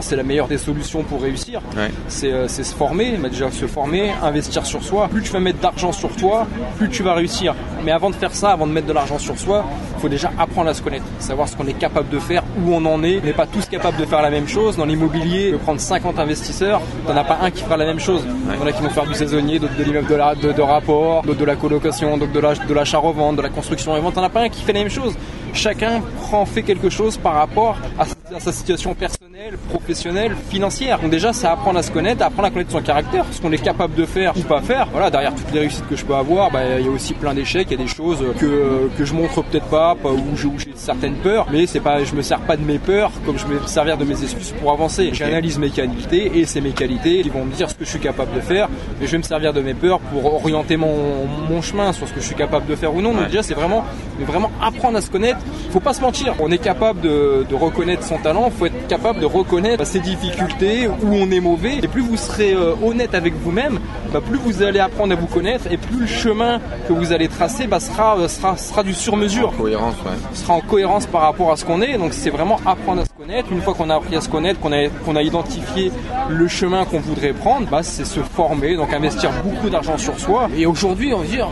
C'est 0.00 0.16
la 0.16 0.22
meilleure 0.22 0.46
des 0.48 0.58
solutions 0.58 1.02
pour 1.02 1.20
réussir. 1.22 1.60
Ouais. 1.76 1.90
C'est 2.08 2.32
euh, 2.32 2.46
c'est 2.48 2.62
se 2.64 2.74
former, 2.74 3.16
mais 3.20 3.28
déjà 3.30 3.50
se 3.50 3.66
former, 3.66 4.12
investir 4.22 4.64
sur 4.64 4.82
soi. 4.82 5.08
Plus 5.08 5.22
tu 5.22 5.30
vas 5.32 5.40
mettre 5.40 5.58
d'argent 5.58 5.92
sur 5.92 6.10
toi, 6.16 6.46
plus 6.78 6.88
tu 6.88 7.02
vas 7.02 7.14
réussir. 7.14 7.54
Mais 7.84 7.90
avant 7.92 8.10
de 8.10 8.14
faire 8.14 8.32
ça, 8.34 8.50
avant 8.52 8.66
de 8.66 8.72
mettre 8.72 8.86
de 8.86 8.92
l'argent 8.92 9.18
sur 9.18 9.38
soi, 9.38 9.64
il 9.96 10.00
faut 10.00 10.08
déjà 10.08 10.30
apprendre 10.38 10.68
à 10.70 10.74
se 10.74 10.82
connaître, 10.82 11.04
savoir 11.18 11.48
ce 11.48 11.56
qu'on 11.56 11.66
est 11.66 11.72
capable 11.78 12.08
de 12.08 12.18
faire, 12.18 12.42
où 12.64 12.72
on 12.74 12.84
en 12.86 13.02
est. 13.02 13.18
On 13.22 13.26
n'est 13.26 13.32
pas 13.32 13.46
tous 13.46 13.66
capables 13.66 13.96
de 13.98 14.04
faire 14.04 14.22
la 14.22 14.30
même 14.30 14.46
chose. 14.48 14.76
Dans 14.76 14.84
l'immobilier, 14.86 15.46
tu 15.46 15.52
peux 15.52 15.58
prendre 15.58 15.80
50 15.80 16.18
investisseurs, 16.18 16.80
t'en 17.06 17.16
as 17.16 17.24
pas 17.24 17.38
un 17.42 17.50
qui 17.50 17.62
fera 17.64 17.76
la 17.76 17.86
même 17.86 18.00
chose. 18.00 18.24
Il 18.54 18.60
y 18.60 18.62
en 18.62 18.66
a 18.66 18.72
qui 18.72 18.82
vont 18.82 18.90
faire 18.90 19.06
du 19.06 19.14
saisonnier, 19.14 19.58
d'autres 19.58 19.76
de 19.76 19.84
l'immeuble 19.84 20.06
de, 20.08 20.14
la- 20.14 20.34
de, 20.34 20.52
de 20.52 20.62
rapport, 20.62 21.22
d'autres 21.22 21.40
de 21.40 21.44
la 21.44 21.56
colocation, 21.56 22.16
d'autres 22.18 22.32
de 22.32 22.40
la- 22.40 22.54
de 22.54 22.74
l'achat-revente, 22.74 23.36
de 23.36 23.42
la 23.42 23.48
construction 23.48 23.96
et 23.96 24.00
vente. 24.00 24.14
T'en 24.14 24.22
as 24.22 24.28
pas 24.30 24.40
un 24.42 24.48
qui 24.48 24.62
fait 24.62 24.72
la 24.72 24.80
même 24.80 24.88
chose. 24.90 25.14
Chacun 25.52 26.00
prend, 26.20 26.44
fait 26.46 26.62
quelque 26.62 26.90
chose 26.90 27.16
par 27.16 27.34
rapport 27.34 27.76
à 27.98 28.04
sa- 28.06 28.14
à 28.36 28.40
sa 28.40 28.52
situation 28.52 28.94
personnelle, 28.94 29.19
professionnelle, 29.68 30.36
financière. 30.50 30.98
Donc 31.00 31.10
déjà, 31.10 31.32
c'est 31.32 31.46
apprendre 31.46 31.78
à 31.78 31.82
se 31.82 31.90
connaître, 31.90 32.22
apprendre 32.24 32.48
à 32.48 32.50
connaître 32.50 32.70
son 32.72 32.80
caractère, 32.82 33.24
ce 33.30 33.40
qu'on 33.40 33.52
est 33.52 33.58
capable 33.62 33.94
de 33.94 34.04
faire 34.04 34.32
ou 34.36 34.40
pas 34.42 34.60
faire. 34.60 34.88
Voilà, 34.92 35.10
derrière 35.10 35.34
toutes 35.34 35.52
les 35.52 35.60
réussites 35.60 35.88
que 35.88 35.96
je 35.96 36.04
peux 36.04 36.14
avoir, 36.14 36.50
bah, 36.50 36.60
il 36.78 36.84
y 36.84 36.88
a 36.88 36.90
aussi 36.90 37.14
plein 37.14 37.34
d'échecs, 37.34 37.68
il 37.70 37.78
y 37.78 37.80
a 37.80 37.84
des 37.84 37.88
choses 37.90 38.18
que, 38.38 38.88
que 38.96 39.04
je 39.04 39.14
montre 39.14 39.42
peut-être 39.42 39.66
pas, 39.66 39.96
où 40.04 40.36
j'ai 40.36 40.48
certaines 40.74 41.14
peurs, 41.16 41.46
mais 41.52 41.66
c'est 41.66 41.80
pas, 41.80 42.02
je 42.04 42.14
me 42.14 42.22
sers 42.22 42.40
pas 42.40 42.56
de 42.56 42.62
mes 42.62 42.78
peurs 42.78 43.10
comme 43.26 43.38
je 43.38 43.46
me 43.46 43.60
servir 43.66 43.96
de 43.96 44.04
mes 44.04 44.22
excuses 44.22 44.52
pour 44.60 44.72
avancer. 44.72 45.10
J'analyse 45.12 45.58
mes 45.58 45.70
qualités 45.70 46.38
et 46.38 46.46
c'est 46.46 46.60
mes 46.60 46.70
qualités 46.70 47.22
qui 47.22 47.28
vont 47.28 47.44
me 47.44 47.52
dire 47.52 47.68
ce 47.68 47.74
que 47.74 47.84
je 47.84 47.90
suis 47.90 48.00
capable 48.00 48.34
de 48.34 48.40
faire, 48.40 48.68
et 49.00 49.06
je 49.06 49.10
vais 49.12 49.18
me 49.18 49.22
servir 49.22 49.52
de 49.52 49.60
mes 49.60 49.74
peurs 49.74 50.00
pour 50.00 50.34
orienter 50.34 50.76
mon, 50.76 51.26
mon 51.48 51.62
chemin 51.62 51.92
sur 51.92 52.08
ce 52.08 52.12
que 52.12 52.20
je 52.20 52.26
suis 52.26 52.34
capable 52.34 52.66
de 52.66 52.74
faire 52.74 52.94
ou 52.94 53.00
non. 53.00 53.10
Donc 53.12 53.20
Ouais. 53.20 53.26
déjà, 53.26 53.42
c'est 53.42 53.54
vraiment, 53.54 53.84
mais 54.18 54.24
vraiment 54.24 54.50
apprendre 54.62 54.96
à 54.96 55.00
se 55.00 55.10
connaître. 55.10 55.38
Faut 55.70 55.80
pas 55.80 55.92
se 55.92 56.00
mentir. 56.00 56.34
On 56.38 56.50
est 56.50 56.58
capable 56.58 57.00
de, 57.02 57.44
de 57.48 57.54
reconnaître 57.54 58.02
son 58.04 58.16
talent. 58.18 58.48
Faut 58.50 58.66
être 58.66 58.86
capable 58.88 59.20
de 59.20 59.26
reconnaître 59.40 59.86
ses 59.86 60.00
difficultés, 60.00 60.88
où 60.88 61.14
on 61.14 61.30
est 61.30 61.40
mauvais. 61.40 61.78
Et 61.82 61.88
plus 61.88 62.02
vous 62.02 62.16
serez 62.16 62.52
euh, 62.52 62.74
honnête 62.82 63.14
avec 63.14 63.34
vous-même, 63.34 63.78
bah, 64.12 64.20
plus 64.20 64.38
vous 64.38 64.62
allez 64.62 64.80
apprendre 64.80 65.12
à 65.12 65.16
vous 65.16 65.26
connaître 65.26 65.64
et 65.70 65.76
plus 65.76 66.00
le 66.00 66.06
chemin 66.06 66.60
que 66.86 66.92
vous 66.92 67.12
allez 67.12 67.28
tracer 67.28 67.66
bah, 67.66 67.80
sera, 67.80 68.18
euh, 68.18 68.28
sera, 68.28 68.56
sera 68.56 68.82
du 68.82 68.94
sur-mesure 68.94 69.52
Cohérence, 69.56 69.94
ouais. 70.04 70.12
sera 70.34 70.54
en 70.54 70.60
cohérence 70.60 71.06
par 71.06 71.22
rapport 71.22 71.50
à 71.52 71.56
ce 71.56 71.64
qu'on 71.64 71.80
est. 71.80 71.96
Donc 71.96 72.12
c'est 72.12 72.30
vraiment 72.30 72.58
apprendre 72.66 73.02
à 73.02 73.04
se 73.04 73.10
connaître. 73.10 73.50
Une 73.50 73.62
fois 73.62 73.74
qu'on 73.74 73.90
a 73.90 73.96
appris 73.96 74.16
à 74.16 74.20
se 74.20 74.28
connaître, 74.28 74.60
qu'on 74.60 74.72
a, 74.72 74.88
qu'on 75.04 75.16
a 75.16 75.22
identifié 75.22 75.90
le 76.28 76.48
chemin 76.48 76.84
qu'on 76.84 77.00
voudrait 77.00 77.32
prendre, 77.32 77.66
bah, 77.68 77.82
c'est 77.82 78.04
se 78.04 78.20
former, 78.20 78.76
donc 78.76 78.92
investir 78.92 79.30
beaucoup 79.42 79.70
d'argent 79.70 79.96
sur 79.96 80.18
soi. 80.18 80.48
Et 80.56 80.66
aujourd'hui, 80.66 81.12
on 81.14 81.20
va 81.20 81.26
dire, 81.26 81.48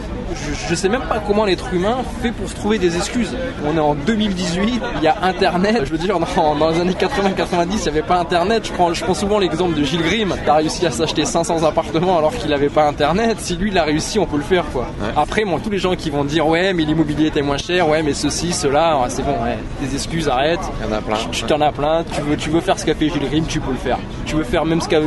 je, 0.47 0.69
je 0.69 0.75
sais 0.75 0.89
même 0.89 1.03
pas 1.03 1.21
comment 1.27 1.45
l'être 1.45 1.73
humain 1.73 1.99
fait 2.23 2.33
pour 2.33 2.49
se 2.49 2.55
trouver 2.55 2.79
des 2.79 2.97
excuses. 2.97 3.35
On 3.67 3.77
est 3.77 3.81
en 3.81 3.95
2018, 3.95 4.83
il 4.97 5.03
y 5.03 5.07
a 5.07 5.17
Internet. 5.23 5.83
Je 5.85 5.91
veux 5.91 5.99
dire, 5.99 6.19
dans, 6.19 6.55
dans 6.55 6.71
les 6.71 6.81
années 6.81 6.93
80-90, 6.93 7.67
il 7.71 7.83
n'y 7.83 7.89
avait 7.89 8.03
pas 8.03 8.19
Internet. 8.19 8.67
Je 8.67 8.73
prends, 8.73 8.93
je 8.95 9.05
prends 9.05 9.15
souvent 9.15 9.39
l'exemple 9.39 9.75
de 9.79 9.85
Gilles 9.85 10.03
Grimm. 10.03 10.35
Il 10.43 10.49
a 10.51 10.55
réussi 10.55 10.87
à 10.87 10.91
s'acheter 10.91 11.25
500 11.25 11.65
appartements 11.65 12.19
alors 12.19 12.33
qu'il 12.35 12.51
n'avait 12.51 12.69
pas 12.69 12.87
Internet. 12.89 13.39
Si 13.41 13.57
lui, 13.57 13.71
il 13.71 13.79
a 13.79 13.85
réussi, 13.85 14.19
on 14.19 14.27
peut 14.27 14.37
le 14.37 14.43
faire, 14.43 14.65
quoi. 14.73 14.87
Après, 15.17 15.45
bon, 15.45 15.59
tous 15.59 15.71
les 15.71 15.79
gens 15.79 15.95
qui 15.95 16.11
vont 16.11 16.25
dire, 16.25 16.47
ouais, 16.47 16.73
mais 16.73 16.85
l'immobilier 16.85 17.27
était 17.27 17.43
moins 17.43 17.59
cher, 17.59 17.89
ouais, 17.89 18.03
mais 18.03 18.15
ceci, 18.15 18.53
cela, 18.53 18.99
ouais, 18.99 19.09
c'est 19.09 19.23
bon, 19.23 19.33
ouais, 19.43 19.59
des 19.81 19.95
excuses, 19.95 20.29
arrête. 20.29 20.61
Il 20.81 20.89
y 20.91 20.93
en 20.93 20.97
a 20.97 21.01
plein. 21.01 21.17
Tu 21.33 21.43
t'en 21.45 21.61
as 21.61 21.73
plein. 21.73 22.05
Tu 22.13 22.21
veux, 22.23 22.37
tu 22.37 22.51
veux 22.51 22.61
faire 22.61 22.79
ce 22.79 22.85
qu'a 22.85 22.95
fait 22.95 23.09
Gilles 23.09 23.29
Grimm, 23.29 23.45
tu 23.47 23.61
peux 23.61 23.73
le 23.73 23.77
faire. 23.79 23.99
Tu 24.27 24.37
veux 24.37 24.45
faire 24.45 24.65
même 24.65 24.81
ce 24.81 24.89
qu'a 24.89 25.01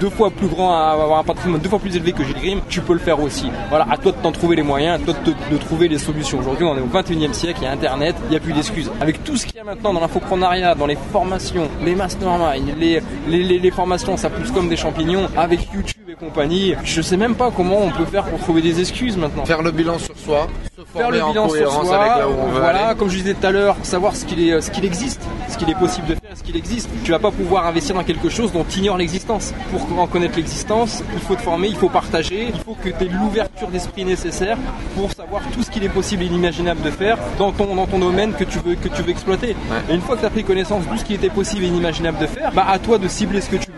deux 0.00 0.10
fois 0.10 0.30
plus 0.30 0.46
grand, 0.48 0.74
avoir 0.74 1.18
un 1.18 1.24
patrimoine 1.24 1.60
deux 1.60 1.68
fois 1.68 1.78
plus 1.78 1.94
élevé 1.96 2.12
que 2.12 2.24
Gilles 2.24 2.36
Grimm, 2.36 2.60
tu 2.68 2.80
peux 2.80 2.92
le 2.92 2.98
faire 2.98 3.20
aussi. 3.20 3.50
Voilà, 3.68 3.86
à 3.90 3.96
toi 3.96 4.12
de 4.12 4.16
t'en 4.16 4.32
trouver 4.32 4.56
les 4.56 4.61
moyens, 4.62 5.00
de, 5.04 5.56
trouver 5.58 5.88
les 5.88 5.98
solutions. 5.98 6.38
Aujourd'hui, 6.38 6.64
on 6.64 6.76
est 6.76 6.80
au 6.80 6.86
21e 6.86 7.32
siècle, 7.32 7.60
il 7.62 7.64
y 7.64 7.66
a 7.66 7.72
Internet, 7.72 8.16
il 8.24 8.30
n'y 8.30 8.36
a 8.36 8.40
plus 8.40 8.52
d'excuses. 8.52 8.90
Avec 9.00 9.22
tout 9.24 9.36
ce 9.36 9.46
qu'il 9.46 9.56
y 9.56 9.60
a 9.60 9.64
maintenant 9.64 9.92
dans 9.92 10.00
l'infoprenariat, 10.00 10.74
dans 10.74 10.86
les 10.86 10.98
formations, 11.12 11.68
les 11.84 11.94
masterminds, 11.94 12.54
les, 12.78 13.00
les, 13.28 13.42
les, 13.42 13.58
les 13.58 13.70
formations, 13.70 14.16
ça 14.16 14.30
pousse 14.30 14.50
comme 14.50 14.68
des 14.68 14.76
champignons, 14.76 15.28
avec 15.36 15.72
YouTube 15.72 16.08
et 16.08 16.14
compagnie. 16.14 16.74
Je 16.84 17.02
sais 17.02 17.16
même 17.16 17.34
pas 17.34 17.50
comment 17.54 17.82
on 17.82 17.90
peut 17.90 18.06
faire 18.06 18.24
pour 18.24 18.38
trouver 18.38 18.62
des 18.62 18.80
excuses 18.80 19.16
maintenant 19.16 19.44
Faire 19.44 19.62
le 19.62 19.70
bilan 19.70 19.98
sur 19.98 20.16
soi, 20.16 20.46
faire 20.86 21.10
le 21.10 21.18
bilan 21.18 21.48
sur 21.48 21.72
soi, 21.72 21.96
avec 21.96 22.18
là 22.18 22.28
où 22.28 22.32
on 22.32 22.48
veut 22.48 22.60
voilà, 22.60 22.94
comme 22.94 23.08
je 23.08 23.16
disais 23.16 23.34
tout 23.34 23.46
à 23.46 23.50
l'heure, 23.50 23.76
savoir 23.82 24.16
ce 24.16 24.24
qu'il 24.24 24.40
est, 24.40 24.60
ce 24.60 24.70
qu'il 24.70 24.84
existe, 24.84 25.20
ce 25.48 25.56
qu'il 25.56 25.68
est 25.70 25.78
possible 25.78 26.06
de 26.06 26.14
faire, 26.14 26.36
ce 26.36 26.42
qu'il 26.42 26.56
existe. 26.56 26.88
Tu 27.04 27.10
vas 27.10 27.18
pas 27.18 27.30
pouvoir 27.30 27.66
investir 27.66 27.94
dans 27.94 28.04
quelque 28.04 28.28
chose 28.28 28.52
dont 28.52 28.64
tu 28.68 28.80
ignores 28.80 28.96
l'existence. 28.98 29.52
Pour 29.70 29.98
en 29.98 30.06
connaître 30.06 30.36
l'existence, 30.36 31.02
il 31.14 31.20
faut 31.20 31.34
te 31.34 31.42
former, 31.42 31.68
il 31.68 31.76
faut 31.76 31.88
partager, 31.88 32.48
il 32.54 32.60
faut 32.60 32.74
que 32.74 32.88
tu 32.88 33.04
aies 33.04 33.08
l'ouverture 33.08 33.68
d'esprit 33.68 34.04
nécessaire 34.04 34.56
pour 34.96 35.12
savoir 35.12 35.42
tout 35.52 35.62
ce 35.62 35.70
qu'il 35.70 35.84
est 35.84 35.88
possible 35.88 36.22
et 36.22 36.26
inimaginable 36.26 36.82
de 36.82 36.90
faire 36.90 37.18
dans 37.38 37.52
ton, 37.52 37.74
dans 37.74 37.86
ton 37.86 37.98
domaine 37.98 38.32
que 38.34 38.44
tu 38.44 38.58
veux, 38.58 38.74
que 38.74 38.88
tu 38.88 39.02
veux 39.02 39.10
exploiter. 39.10 39.56
Et 39.88 39.94
une 39.94 40.00
fois 40.00 40.16
que 40.16 40.20
tu 40.20 40.26
as 40.26 40.30
pris 40.30 40.44
connaissance 40.44 40.84
de 40.84 40.90
tout 40.90 40.98
ce 40.98 41.04
qui 41.04 41.14
était 41.14 41.30
possible 41.30 41.64
et 41.64 41.68
inimaginable 41.68 42.18
de 42.18 42.26
faire, 42.26 42.52
bah 42.52 42.66
à 42.68 42.78
toi 42.78 42.98
de 42.98 43.08
cibler 43.08 43.40
ce 43.40 43.50
que 43.50 43.56
tu 43.56 43.70
veux 43.70 43.71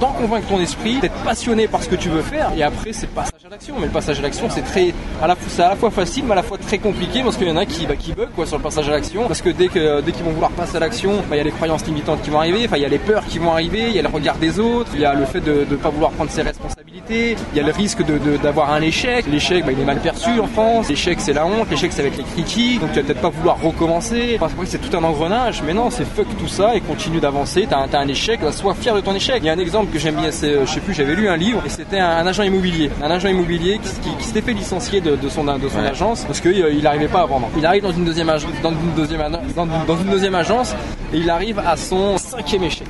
d'en 0.00 0.12
convaincre 0.12 0.48
ton 0.48 0.60
esprit, 0.60 0.98
d'être 0.98 1.22
passionné 1.24 1.68
par 1.68 1.82
ce 1.82 1.88
que 1.88 1.96
tu 1.96 2.08
veux 2.08 2.22
faire, 2.22 2.50
et 2.56 2.62
après 2.62 2.92
c'est 2.92 3.06
le 3.06 3.12
passage 3.12 3.44
à 3.44 3.48
l'action. 3.50 3.74
Mais 3.78 3.86
le 3.86 3.92
passage 3.92 4.18
à 4.18 4.22
l'action, 4.22 4.48
c'est 4.50 4.62
très, 4.62 4.94
à 5.22 5.26
la 5.26 5.34
fois, 5.34 5.48
c'est 5.48 5.62
à 5.62 5.68
la 5.70 5.76
fois 5.76 5.90
facile, 5.90 6.24
mais 6.24 6.32
à 6.32 6.36
la 6.36 6.42
fois 6.42 6.58
très 6.58 6.78
compliqué 6.78 7.22
parce 7.22 7.36
qu'il 7.36 7.48
y 7.48 7.50
en 7.50 7.56
a 7.56 7.66
qui, 7.66 7.86
bah, 7.86 7.96
qui 7.96 8.12
bug 8.12 8.28
quoi 8.34 8.46
sur 8.46 8.56
le 8.56 8.62
passage 8.62 8.88
à 8.88 8.92
l'action, 8.92 9.26
parce 9.26 9.42
que 9.42 9.50
dès 9.50 9.68
que 9.68 10.00
dès 10.00 10.12
qu'ils 10.12 10.24
vont 10.24 10.32
vouloir 10.32 10.50
passer 10.52 10.76
à 10.76 10.80
l'action, 10.80 11.16
bah, 11.28 11.36
il 11.36 11.38
y 11.38 11.40
a 11.40 11.44
les 11.44 11.50
croyances 11.50 11.84
limitantes 11.86 12.22
qui 12.22 12.30
vont 12.30 12.38
arriver, 12.38 12.68
il 12.72 12.82
y 12.82 12.84
a 12.84 12.88
les 12.88 12.98
peurs 12.98 13.26
qui 13.26 13.38
vont 13.38 13.52
arriver, 13.52 13.84
il 13.88 13.96
y 13.96 13.98
a 13.98 14.02
le 14.02 14.08
regard 14.08 14.36
des 14.36 14.58
autres, 14.58 14.90
il 14.94 15.00
y 15.00 15.04
a 15.04 15.14
le 15.14 15.24
fait 15.26 15.40
de 15.40 15.66
ne 15.70 15.76
pas 15.76 15.90
vouloir 15.90 16.12
prendre 16.12 16.30
ses 16.30 16.42
responsabilités, 16.42 17.36
il 17.52 17.56
y 17.56 17.60
a 17.60 17.62
le 17.62 17.72
risque 17.72 18.04
de 18.04 18.18
d'avoir 18.42 18.72
un 18.72 18.82
échec. 18.82 19.26
L'échec, 19.30 19.64
bah, 19.64 19.72
il 19.72 19.80
est 19.80 19.84
mal 19.84 20.00
perçu 20.00 20.40
en 20.40 20.46
France. 20.46 20.88
L'échec, 20.88 21.18
c'est 21.20 21.32
la 21.32 21.46
honte. 21.46 21.70
L'échec, 21.70 21.92
va 21.92 22.04
être 22.04 22.16
les 22.16 22.24
critiques. 22.24 22.80
Donc 22.80 22.92
tu 22.92 23.00
vas 23.00 23.06
peut-être 23.06 23.20
pas 23.20 23.30
vouloir 23.30 23.60
recommencer. 23.60 24.36
Parce 24.38 24.52
que 24.54 24.64
c'est 24.64 24.78
tout 24.78 24.96
un 24.96 25.04
engrenage. 25.04 25.62
Mais 25.66 25.74
non, 25.74 25.90
c'est 25.90 26.04
fuck 26.04 26.26
tout 26.38 26.48
ça 26.48 26.74
et 26.76 26.80
continue 26.80 27.20
d'avancer. 27.20 27.66
T'as 27.68 27.86
t'as 27.88 28.00
un 28.00 28.08
échec, 28.08 28.40
sois 28.52 28.74
fier 28.74 28.94
de 28.94 29.00
ton 29.00 29.14
échec. 29.14 29.42
Un 29.58 29.60
exemple 29.60 29.92
que 29.92 29.98
j'aime 29.98 30.14
bien, 30.14 30.30
c'est, 30.30 30.50
euh, 30.52 30.64
je 30.66 30.70
sais 30.72 30.80
plus, 30.80 30.94
j'avais 30.94 31.14
lu 31.16 31.28
un 31.28 31.36
livre 31.36 31.62
et 31.66 31.68
c'était 31.68 31.98
un, 31.98 32.08
un 32.18 32.26
agent 32.26 32.44
immobilier. 32.44 32.90
Un 33.02 33.10
agent 33.10 33.28
immobilier 33.28 33.80
qui, 33.82 33.88
qui- 34.08 34.16
qui 34.16 34.24
s'était 34.24 34.40
fait 34.42 34.52
licencier 34.52 35.00
de, 35.00 35.16
de 35.16 35.28
son, 35.28 35.42
de 35.44 35.68
son 35.68 35.78
Ouais. 35.80 35.88
agence 35.88 36.24
parce 36.24 36.40
qu'il 36.40 36.52
il 36.56 36.82
n'arrivait 36.82 37.08
pas 37.08 37.22
à 37.22 37.26
vendre. 37.26 37.48
Il 37.56 37.66
arrive 37.66 37.82
dans 37.82 37.90
une 37.92 38.04
deuxième 38.04 38.28
agence, 38.30 38.52
dans 38.62 38.70
une 38.70 38.92
deuxième, 38.96 39.20
ana- 39.20 39.40
dans, 39.56 39.64
une- 39.64 39.84
dans 39.86 39.96
une 39.96 40.10
deuxième 40.10 40.34
agence 40.36 40.74
et 41.12 41.18
il 41.18 41.28
arrive 41.28 41.58
à 41.58 41.76
son 41.76 42.16
cinquième 42.18 42.62
échec. 42.62 42.86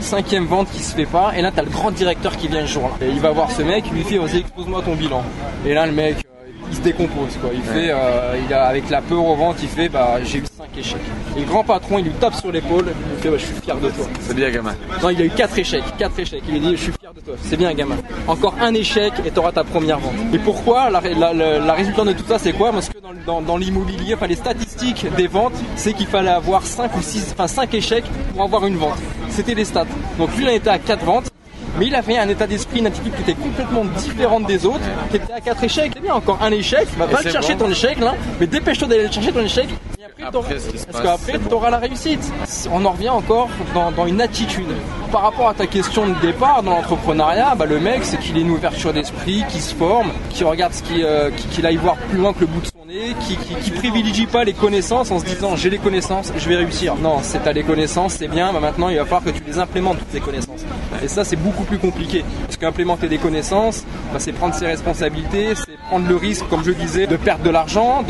Cinquième 0.00 0.46
vente 0.46 0.68
qui 0.72 0.82
se 0.82 0.94
fait 0.94 1.06
pas 1.06 1.32
et 1.36 1.42
là 1.42 1.50
t'as 1.54 1.62
le 1.62 1.70
grand 1.70 1.90
directeur 1.92 2.36
qui 2.36 2.48
vient 2.48 2.62
le 2.62 2.66
jour 2.66 2.82
là. 3.00 3.06
Et 3.06 3.10
il 3.10 3.20
va 3.20 3.30
voir 3.30 3.50
ce 3.52 3.62
mec, 3.62 3.84
il 3.90 3.96
lui 3.98 4.04
fait 4.04 4.18
vas-y 4.18 4.38
expose-moi 4.40 4.82
ton 4.84 4.94
bilan. 4.94 5.22
Et 5.66 5.74
là 5.74 5.86
le 5.86 5.92
mec 5.92 6.16
euh, 6.18 6.37
se 6.78 6.82
décompose 6.82 7.36
quoi. 7.40 7.50
Il 7.54 7.62
fait 7.62 7.90
euh, 7.90 8.38
il 8.46 8.52
a 8.54 8.64
avec 8.66 8.88
la 8.90 9.00
peur 9.02 9.24
au 9.24 9.36
ventre, 9.36 9.58
il 9.62 9.68
fait 9.68 9.88
bah 9.88 10.16
j'ai 10.24 10.38
eu 10.38 10.44
5 10.56 10.66
échecs. 10.78 10.96
Et 11.36 11.40
le 11.40 11.46
grand 11.46 11.62
patron 11.64 11.98
il 11.98 12.04
lui 12.06 12.12
tape 12.12 12.34
sur 12.34 12.50
l'épaule, 12.50 12.86
il 12.88 13.14
lui 13.14 13.22
fait 13.22 13.28
bah 13.30 13.36
je 13.38 13.44
suis 13.44 13.54
fier 13.62 13.76
de 13.76 13.90
toi. 13.90 14.06
C'est 14.20 14.34
bien, 14.34 14.50
gamin. 14.50 14.74
Non, 15.02 15.10
il 15.10 15.20
a 15.20 15.24
eu 15.24 15.30
4 15.30 15.58
échecs, 15.58 15.82
4 15.98 16.18
échecs. 16.20 16.42
Il 16.48 16.54
lui 16.54 16.60
dit, 16.60 16.70
je 16.76 16.82
suis 16.84 16.92
fier 17.00 17.12
de 17.14 17.20
toi. 17.20 17.34
C'est 17.42 17.56
bien, 17.56 17.72
gamin. 17.74 17.96
Encore 18.26 18.54
un 18.60 18.72
échec 18.74 19.12
et 19.26 19.30
tu 19.30 19.38
auras 19.38 19.52
ta 19.52 19.64
première 19.64 19.98
vente. 19.98 20.14
Et 20.32 20.38
pourquoi 20.38 20.90
la, 20.90 21.00
la, 21.00 21.32
la- 21.32 21.58
la 21.58 21.72
résultante 21.74 22.08
de 22.08 22.12
tout 22.14 22.24
ça, 22.26 22.38
c'est 22.38 22.52
quoi? 22.52 22.72
Parce 22.72 22.88
que 22.88 22.98
dans, 23.00 23.12
dans, 23.34 23.40
dans 23.42 23.56
l'immobilier, 23.56 24.14
enfin 24.14 24.26
les 24.26 24.36
statistiques 24.36 25.06
des 25.16 25.26
ventes, 25.26 25.54
c'est 25.76 25.92
qu'il 25.92 26.06
fallait 26.06 26.30
avoir 26.30 26.62
5 26.64 26.96
ou 26.96 27.02
6, 27.02 27.30
enfin 27.32 27.46
5 27.46 27.74
échecs 27.74 28.04
pour 28.32 28.42
avoir 28.44 28.66
une 28.66 28.76
vente. 28.76 28.98
C'était 29.30 29.54
les 29.54 29.64
stats. 29.64 29.86
Donc 30.18 30.34
lui, 30.36 30.44
il 30.44 30.48
en 30.48 30.52
était 30.52 30.70
à 30.70 30.78
4 30.78 31.04
ventes. 31.04 31.30
Mais 31.78 31.86
il 31.86 31.94
avait 31.94 32.18
un 32.18 32.28
état 32.28 32.46
d'esprit, 32.46 32.80
une 32.80 32.86
attitude 32.86 33.14
qui 33.14 33.22
était 33.22 33.40
complètement 33.40 33.84
différente 33.84 34.46
des 34.46 34.66
autres, 34.66 34.80
qui 35.10 35.16
était 35.16 35.32
à 35.32 35.40
4 35.40 35.64
échecs. 35.64 35.92
C'est 35.94 36.02
bien, 36.02 36.14
encore 36.14 36.38
un 36.42 36.50
échec. 36.50 36.86
Bah, 36.98 37.06
va 37.06 37.18
le 37.18 37.22
c'est 37.24 37.30
chercher 37.30 37.54
bon. 37.54 37.66
ton 37.66 37.70
échec 37.70 37.98
là, 38.00 38.14
mais 38.40 38.46
dépêche-toi 38.46 38.88
d'aller 38.88 39.10
chercher 39.10 39.32
ton 39.32 39.40
échec. 39.44 39.68
Et 39.98 40.04
après, 40.24 40.24
Après, 40.38 40.56
parce 40.90 41.02
qu'après, 41.02 41.38
tu 41.38 41.54
auras 41.54 41.70
la 41.70 41.78
réussite. 41.78 42.32
On 42.72 42.84
en 42.84 42.90
revient 42.90 43.08
encore 43.08 43.48
dans, 43.74 43.92
dans 43.92 44.06
une 44.06 44.20
attitude. 44.20 44.66
Par 45.12 45.22
rapport 45.22 45.48
à 45.48 45.54
ta 45.54 45.66
question 45.66 46.06
de 46.08 46.14
départ 46.20 46.62
dans 46.64 46.72
l'entrepreneuriat, 46.72 47.54
bah, 47.56 47.66
le 47.66 47.78
mec, 47.78 48.00
c'est 48.02 48.18
qu'il 48.18 48.36
ait 48.36 48.40
une 48.40 48.50
ouverture 48.50 48.92
d'esprit, 48.92 49.44
qui 49.48 49.60
se 49.60 49.74
forme, 49.74 50.10
qui 50.30 50.42
regarde 50.44 50.72
ce 50.72 50.82
euh, 51.00 51.30
qui- 51.30 51.46
qu'il 51.48 51.66
aille 51.66 51.76
voir 51.76 51.96
plus 51.96 52.18
loin 52.18 52.32
que 52.32 52.40
le 52.40 52.46
bout 52.46 52.60
de 52.60 52.66
son 52.66 52.77
qui, 53.20 53.36
qui, 53.36 53.70
privilégie 53.70 54.26
pas 54.26 54.44
les 54.44 54.54
connaissances 54.54 55.10
en 55.10 55.18
se 55.18 55.24
disant 55.24 55.56
j'ai 55.56 55.70
les 55.70 55.78
connaissances, 55.78 56.32
je 56.36 56.48
vais 56.48 56.56
réussir. 56.56 56.94
Non, 56.96 57.18
c'est 57.22 57.42
t'as 57.42 57.52
les 57.52 57.62
connaissances, 57.62 58.14
c'est 58.14 58.28
bien, 58.28 58.52
bah, 58.52 58.60
maintenant 58.60 58.88
il 58.88 58.96
va 58.96 59.04
falloir 59.04 59.24
que 59.24 59.30
tu 59.30 59.42
les 59.46 59.58
implémentes 59.58 59.98
toutes 59.98 60.10
ces 60.10 60.20
connaissances. 60.20 60.64
Et 61.02 61.08
ça, 61.08 61.24
c'est 61.24 61.36
beaucoup 61.36 61.64
plus 61.64 61.78
compliqué. 61.78 62.24
Parce 62.44 62.56
qu'implémenter 62.56 63.08
des 63.08 63.18
connaissances, 63.18 63.84
bah, 64.12 64.18
c'est 64.18 64.32
prendre 64.32 64.54
ses 64.54 64.66
responsabilités, 64.66 65.54
c'est 65.54 65.78
prendre 65.88 66.08
le 66.08 66.16
risque, 66.16 66.48
comme 66.48 66.64
je 66.64 66.72
disais, 66.72 67.06
de 67.06 67.16
perdre 67.16 67.44
de 67.44 67.50
l'argent, 67.50 68.02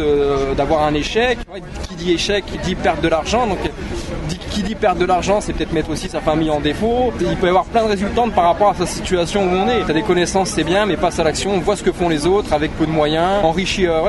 d'avoir 0.56 0.84
un 0.84 0.94
échec. 0.94 1.38
Qui 1.88 1.94
dit 1.96 2.12
échec, 2.12 2.44
qui 2.46 2.58
dit 2.58 2.74
perdre 2.74 3.02
de 3.02 3.08
l'argent. 3.08 3.46
Donc, 3.46 3.58
qui 4.36 4.62
dit 4.62 4.74
perdre 4.74 5.00
de 5.00 5.06
l'argent, 5.06 5.40
c'est 5.40 5.52
peut-être 5.52 5.72
mettre 5.72 5.90
aussi 5.90 6.08
sa 6.08 6.20
famille 6.20 6.50
en 6.50 6.60
défaut. 6.60 7.12
Il 7.20 7.36
peut 7.36 7.46
y 7.46 7.48
avoir 7.48 7.64
plein 7.64 7.84
de 7.84 7.88
résultantes 7.88 8.34
par 8.34 8.44
rapport 8.44 8.70
à 8.70 8.74
sa 8.74 8.86
situation 8.86 9.44
où 9.44 9.48
on 9.48 9.68
est. 9.68 9.84
T'as 9.86 9.92
des 9.92 10.02
connaissances, 10.02 10.50
c'est 10.50 10.64
bien, 10.64 10.86
mais 10.86 10.96
passe 10.96 11.18
à 11.18 11.24
l'action, 11.24 11.58
vois 11.60 11.76
ce 11.76 11.82
que 11.82 11.92
font 11.92 12.08
les 12.08 12.26
autres 12.26 12.52
avec 12.52 12.76
peu 12.76 12.86
de 12.86 12.90
moyens. 12.90 13.44
Enrichis, 13.44 13.86
euh, 13.86 14.00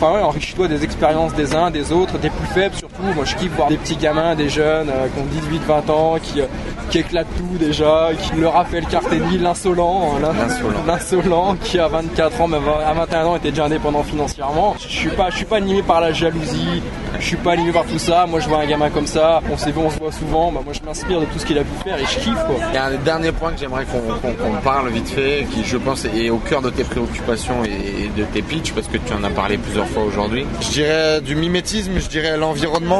enrichis-toi 0.00 0.68
des 0.68 0.84
expériences 0.84 1.34
des 1.34 1.54
uns, 1.54 1.70
des 1.70 1.92
autres, 1.92 2.18
des 2.18 2.30
plus 2.30 2.46
faibles 2.48 2.74
Moi, 3.14 3.24
je 3.24 3.34
kiffe 3.36 3.52
voir 3.52 3.68
des 3.68 3.76
petits 3.76 3.96
gamins, 3.96 4.34
des 4.34 4.48
jeunes 4.48 4.88
euh, 4.90 5.06
qui 5.08 5.20
ont 5.20 5.26
18, 5.50 5.62
20 5.66 5.90
ans, 5.90 6.16
qui, 6.22 6.40
euh, 6.40 6.46
qui 6.90 6.98
éclatent 6.98 7.26
tout 7.36 7.58
déjà, 7.58 8.10
qui 8.20 8.36
le 8.40 8.48
Raphaël 8.48 8.84
Carteni, 8.86 9.38
l'insolent, 9.38 10.14
hein, 10.16 10.20
l'in- 10.22 10.32
L'insolent. 10.32 10.80
l'insolent, 10.86 11.56
qui 11.62 11.78
a 11.78 11.88
24 11.88 12.40
ans, 12.40 12.48
même 12.48 12.62
à 12.68 12.92
21 12.92 13.04
21 13.04 13.24
ans, 13.26 13.36
était 13.36 13.50
déjà 13.50 13.66
indépendant 13.66 14.02
financièrement. 14.02 14.74
Je 14.80 14.88
suis 14.88 15.10
pas, 15.10 15.30
je 15.30 15.36
suis 15.36 15.44
pas 15.44 15.56
animé 15.56 15.82
par 15.82 16.00
la 16.00 16.12
jalousie. 16.12 16.82
Je 17.20 17.24
suis 17.26 17.36
pas 17.36 17.52
animé 17.52 17.70
par 17.72 17.84
tout 17.84 17.98
ça. 17.98 18.26
Moi, 18.26 18.40
je 18.40 18.48
vois 18.48 18.58
un 18.60 18.66
gamin 18.66 18.90
comme 18.90 19.06
ça. 19.06 19.40
On 19.52 19.56
sait 19.56 19.72
on 19.76 19.90
se 19.90 19.98
voit 19.98 20.10
souvent. 20.12 20.50
Bah, 20.50 20.60
moi, 20.64 20.72
je 20.72 20.84
m'inspire 20.86 21.20
de 21.20 21.26
tout 21.26 21.38
ce 21.38 21.46
qu'il 21.46 21.58
a 21.58 21.62
pu 21.62 21.68
faire 21.84 21.96
et 21.98 22.04
je 22.04 22.18
kiffe. 22.18 22.34
Quoi. 22.46 22.56
Il 22.70 22.74
y 22.74 22.78
a 22.78 22.84
un 22.86 22.94
dernier 22.96 23.30
point 23.32 23.52
que 23.52 23.60
j'aimerais 23.60 23.84
qu'on 23.84 24.52
parle 24.64 24.88
vite 24.90 25.08
fait, 25.10 25.46
qui 25.52 25.62
je 25.64 25.76
pense 25.76 26.04
est 26.06 26.30
au 26.30 26.38
cœur 26.38 26.60
de 26.62 26.70
tes 26.70 26.82
préoccupations 26.84 27.62
et 27.64 28.08
de 28.18 28.24
tes 28.24 28.42
pitchs, 28.42 28.72
parce 28.72 28.88
que 28.88 28.96
tu 28.98 29.12
en 29.12 29.22
as 29.22 29.30
parlé 29.30 29.58
plusieurs 29.58 29.86
fois 29.86 30.02
aujourd'hui. 30.04 30.44
Je 30.60 30.68
dirais 30.70 31.20
du 31.20 31.36
mimétisme, 31.36 31.92
je 31.98 32.08
dirais 32.08 32.36
l'environnement. 32.36 32.93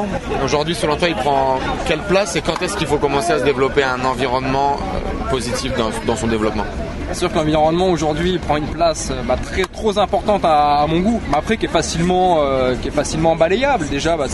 Aujourd'hui, 0.45 0.75
selon 0.75 0.97
toi, 0.97 1.09
il 1.09 1.15
prend 1.15 1.59
quelle 1.87 2.03
place 2.03 2.37
et 2.37 2.43
quand 2.43 2.61
est-ce 2.63 2.77
qu'il 2.77 2.87
faut 2.87 2.99
commencer 2.99 3.33
à 3.33 3.39
se 3.39 3.45
développer 3.45 3.83
un 3.83 4.05
environnement 4.05 4.77
euh, 4.77 5.31
positif 5.31 5.73
dans, 6.07 6.17
son 6.17 6.27
développement? 6.27 6.65
C'est 7.09 7.21
sûr 7.21 7.31
que 7.31 7.37
l'environnement 7.37 7.89
aujourd'hui 7.89 8.39
prend 8.39 8.57
une 8.57 8.67
place 8.67 9.11
euh, 9.11 9.23
bah, 9.23 9.37
très 9.43 9.63
trop 9.65 9.99
importante 9.99 10.43
à, 10.45 10.87
mon 10.89 11.01
goût, 11.01 11.21
mais 11.29 11.37
après 11.37 11.57
qui 11.57 11.67
est 11.67 11.69
facilement, 11.69 12.39
euh, 12.41 12.75
qui 12.81 12.89
est 12.89 12.93
facilement 12.93 13.37
balayable. 13.37 13.89
Déjà, 13.89 14.17
bah, 14.17 14.27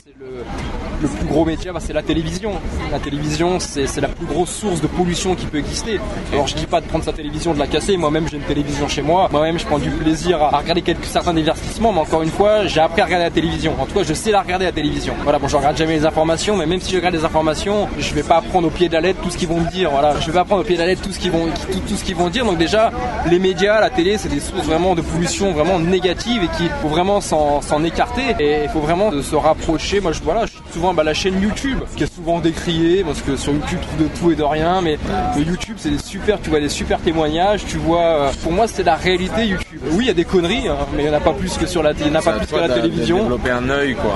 le 1.01 1.09
plus 1.09 1.27
gros 1.27 1.45
média, 1.45 1.73
bah, 1.73 1.81
c'est 1.81 1.93
la 1.93 2.03
télévision. 2.03 2.53
La 2.93 2.99
télévision, 2.99 3.59
c'est 3.59 4.01
la 4.01 4.09
plus 4.09 4.27
grosse 4.27 4.51
source 4.51 4.81
de 4.81 4.87
pollution 4.87 5.35
qui 5.35 5.47
peut 5.47 5.59
exister. 5.59 6.01
Alors 6.33 6.47
je 6.47 6.55
dis 6.55 6.67
pas 6.67 6.81
de 6.81 6.87
prendre 6.87 7.05
sa 7.05 7.13
télévision, 7.13 7.55
de 7.55 7.59
la 7.59 7.67
casser. 7.67 7.97
Moi-même, 7.97 8.29
j'ai 8.29 8.37
une 8.37 8.43
télévision 8.43 8.89
chez 8.89 9.03
moi. 9.03 9.29
Moi-même, 9.33 9.59
je 9.59 9.67
prends 9.67 9.79
du 9.79 9.91
plaisir 9.91 10.43
à 10.43 10.59
regarder 10.59 10.83
quelques, 10.83 11.05
certains 11.05 11.35
divertissements. 11.35 11.93
Mais 11.93 12.01
encore 12.01 12.23
une 12.23 12.31
fois, 12.31 12.67
j'ai 12.67 12.81
appris 12.81 13.01
à 13.01 13.05
regarder 13.07 13.25
la 13.25 13.31
télévision. 13.31 13.75
En 13.81 13.87
tout 13.87 13.95
cas, 13.95 14.03
je 14.03 14.15
sais 14.15 14.31
la 14.31 14.43
regarder 14.43 14.65
la 14.67 14.73
télévision. 14.73 15.15
Voilà, 15.23 15.39
bon, 15.39 15.49
je 15.49 15.57
regarde 15.57 15.77
jamais 15.77 15.95
les 15.95 16.07
informations, 16.07 16.57
mais 16.57 16.67
même 16.67 16.81
si 16.81 16.93
je 16.93 16.97
regarde 16.97 17.15
les 17.15 17.25
informations, 17.25 17.89
je 17.99 18.15
vais 18.15 18.23
pas 18.23 18.37
apprendre 18.37 18.69
au 18.69 18.71
pied 18.71 18.89
de 18.89 18.95
la 18.95 19.01
lettre 19.01 19.21
tout 19.23 19.31
ce 19.31 19.39
qu'ils 19.39 19.49
vont 19.49 19.61
me 19.61 19.71
dire. 19.71 19.91
Voilà, 19.91 20.19
je 20.21 20.27
vais 20.27 20.33
pas 20.33 20.41
apprendre 20.41 20.63
au 20.63 20.65
pied 20.65 20.77
de 20.77 20.81
la 20.81 20.87
lettre 20.87 21.03
tout 21.03 21.13
ce 21.13 21.19
qu'ils 21.19 21.31
vont, 21.31 21.47
tout, 21.47 21.97
ce 21.97 22.05
qu'ils 22.05 22.17
vont 22.17 22.29
dire. 22.29 22.45
Donc 22.45 22.59
déjà, 22.59 22.91
les 23.29 23.39
médias, 23.39 23.81
la 23.81 23.91
télé, 23.91 24.19
c'est 24.19 24.29
des 24.29 24.41
sources 24.41 24.67
vraiment 24.67 24.95
de 24.95 25.03
pollution 25.03 25.53
vraiment 25.53 25.79
négatives 25.79 26.43
et 26.43 26.57
qu'il 26.57 26.69
faut 26.83 26.89
vraiment 26.89 27.21
s'en 27.21 27.85
écarter. 27.85 28.35
Et 28.39 28.65
il 28.65 28.69
faut 28.69 28.81
vraiment 28.81 29.11
se 29.23 29.37
rapprocher. 29.37 30.01
Moi, 30.01 30.13
je, 30.13 30.21
voilà, 30.23 30.47
je 30.47 30.53
suis 30.53 30.61
souvent 30.73 30.90
bah, 30.95 31.05
la 31.05 31.15
chaîne 31.15 31.41
YouTube 31.41 31.79
qui 31.97 32.05
est 32.05 32.15
souvent 32.15 32.39
décriée 32.41 33.05
parce 33.05 33.21
que 33.23 33.37
sur 33.37 33.53
YouTube 33.53 33.79
tu 33.81 33.87
trouves 33.87 34.03
de 34.03 34.19
tout 34.19 34.31
et 34.33 34.37
de 34.37 34.43
rien 34.43 34.81
mais 34.83 34.99
YouTube 35.37 35.77
c'est 35.79 35.91
des 35.91 35.99
super 35.99 36.41
tu 36.41 36.51
vois 36.51 36.61
des 36.61 36.69
super 36.69 36.99
témoignages 37.01 37.65
tu 37.67 37.77
vois 37.79 38.01
euh, 38.01 38.31
pour 38.43 38.53
moi 38.53 38.67
c'est 38.69 38.83
la 38.83 38.97
réalité 38.97 39.47
YouTube. 39.47 39.81
Oui 39.93 39.99
il 40.01 40.07
y 40.07 40.11
a 40.11 40.15
des 40.15 40.25
conneries 40.25 40.69
hein, 40.69 40.77
mais 40.95 41.03
il 41.05 41.09
n'y 41.09 41.15
en 41.15 41.17
a 41.17 41.21
pas 41.21 41.33
plus 41.33 41.57
que 41.57 41.67
sur 41.67 41.83
la 41.83 41.93
y 41.93 42.11
en 42.11 42.15
a 42.15 42.23
pas 42.23 42.33
plus 42.33 42.47
que 42.47 42.57
la 42.57 42.69
télévision. 42.69 43.19
développé 43.19 43.51
un 43.51 43.69
œil 43.69 43.95
quoi. 43.95 44.15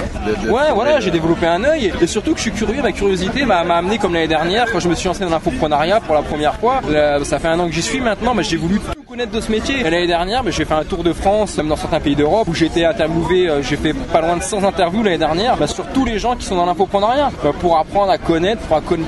Ouais 0.52 0.73
voilà 0.75 1.00
j'ai 1.00 1.11
développé 1.11 1.47
un 1.47 1.62
œil 1.64 1.93
et 2.00 2.07
surtout 2.07 2.33
que 2.33 2.38
je 2.38 2.43
suis 2.43 2.52
curieux 2.52 2.83
ma 2.83 2.93
curiosité 2.93 3.45
m'a 3.45 3.59
amené 3.61 3.99
comme 3.99 4.14
l'année 4.14 4.28
dernière 4.28 4.71
quand 4.71 4.81
je 4.81 4.88
me 4.88 4.95
suis 4.95 5.09
lancé 5.09 5.21
dans 5.25 5.31
l'infoprenariat 5.31 6.00
pour 6.00 6.14
la 6.14 6.23
première 6.23 6.54
fois 6.57 6.81
ça 7.25 7.38
fait 7.38 7.49
un 7.49 7.59
an 7.61 7.66
que 7.66 7.73
j'y 7.75 7.83
suis 7.83 8.00
maintenant 8.00 8.35
mais 8.35 8.43
j'ai 8.43 8.57
voulu 8.57 8.81
connaître 9.14 9.30
de 9.30 9.40
ce 9.40 9.52
métier 9.52 9.80
l'année 9.85 10.09
dernière 10.09 10.42
j'ai 10.50 10.64
fait 10.64 10.75
un 10.75 10.83
tour 10.83 11.04
de 11.04 11.12
France 11.12 11.56
même 11.56 11.68
dans 11.68 11.76
certains 11.76 12.00
pays 12.00 12.16
d'Europe 12.16 12.49
où 12.49 12.54
j'étais 12.54 12.85
interviewé 12.85 13.49
euh, 13.49 13.62
j'ai 13.62 13.76
fait 13.76 13.92
pas 13.92 14.21
loin 14.21 14.37
de 14.37 14.42
100 14.42 14.64
interviews 14.64 15.04
l'année 15.04 15.18
dernière 15.18 15.56
bah, 15.56 15.68
sur 15.68 15.87
tous 15.87 16.04
les 16.04 16.18
gens 16.18 16.35
qui 16.35 16.44
sont 16.44 16.56
dans 16.56 16.66
l'infoprenariat 16.66 17.30
bah, 17.44 17.52
pour 17.61 17.78
apprendre 17.78 18.11
à 18.11 18.18
connaître, 18.18 18.62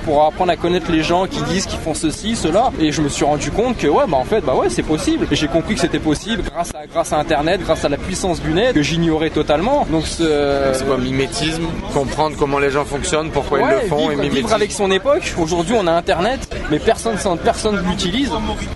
pour, 0.05 0.25
apprendre 0.25 0.53
à 0.53 0.57
connaître 0.57 0.91
les 0.93 1.03
gens 1.03 1.27
qui 1.27 1.43
disent 1.43 1.67
qu'ils 1.67 1.79
font 1.79 1.95
ceci, 1.95 2.37
cela. 2.37 2.71
Et 2.79 2.93
je 2.93 3.03
me 3.03 3.09
suis 3.09 3.25
rendu 3.25 3.51
compte 3.51 3.77
que 3.77 3.87
ouais, 3.87 4.05
bah 4.09 4.17
en 4.17 4.25
fait, 4.25 4.41
bah 4.41 4.55
ouais, 4.55 4.69
c'est 4.69 4.83
possible. 4.83 5.27
Et 5.31 5.37
j'ai 5.37 5.49
compris 5.49 5.75
que 5.75 5.81
c'était 5.81 5.99
possible 5.99 6.43
grâce 6.43 6.75
à 6.75 6.87
grâce 6.87 7.13
à 7.13 7.19
Internet, 7.19 7.61
grâce 7.63 7.85
à 7.85 7.89
la 7.89 7.97
puissance 7.97 8.41
du 8.41 8.53
net 8.53 8.75
que 8.75 8.83
j'ignorais 8.83 9.31
totalement. 9.31 9.87
Donc 9.91 10.07
c'est 10.07 10.87
quoi 10.87 10.99
mimétisme, 10.99 11.65
comprendre 11.93 12.37
comment 12.39 12.59
les 12.59 12.71
gens 12.71 12.85
fonctionnent, 12.85 13.31
pourquoi 13.31 13.61
ils 13.61 13.83
le 13.83 13.89
font 13.89 14.11
et 14.11 14.29
Vivre 14.29 14.53
avec 14.53 14.73
son 14.73 14.91
époque. 14.91 15.35
Aujourd'hui, 15.39 15.75
on 15.79 15.87
a 15.87 15.93
Internet, 15.93 16.55
mais 16.71 16.79
personne 16.79 17.17
personne 17.43 17.83
l'utilise. 17.89 18.31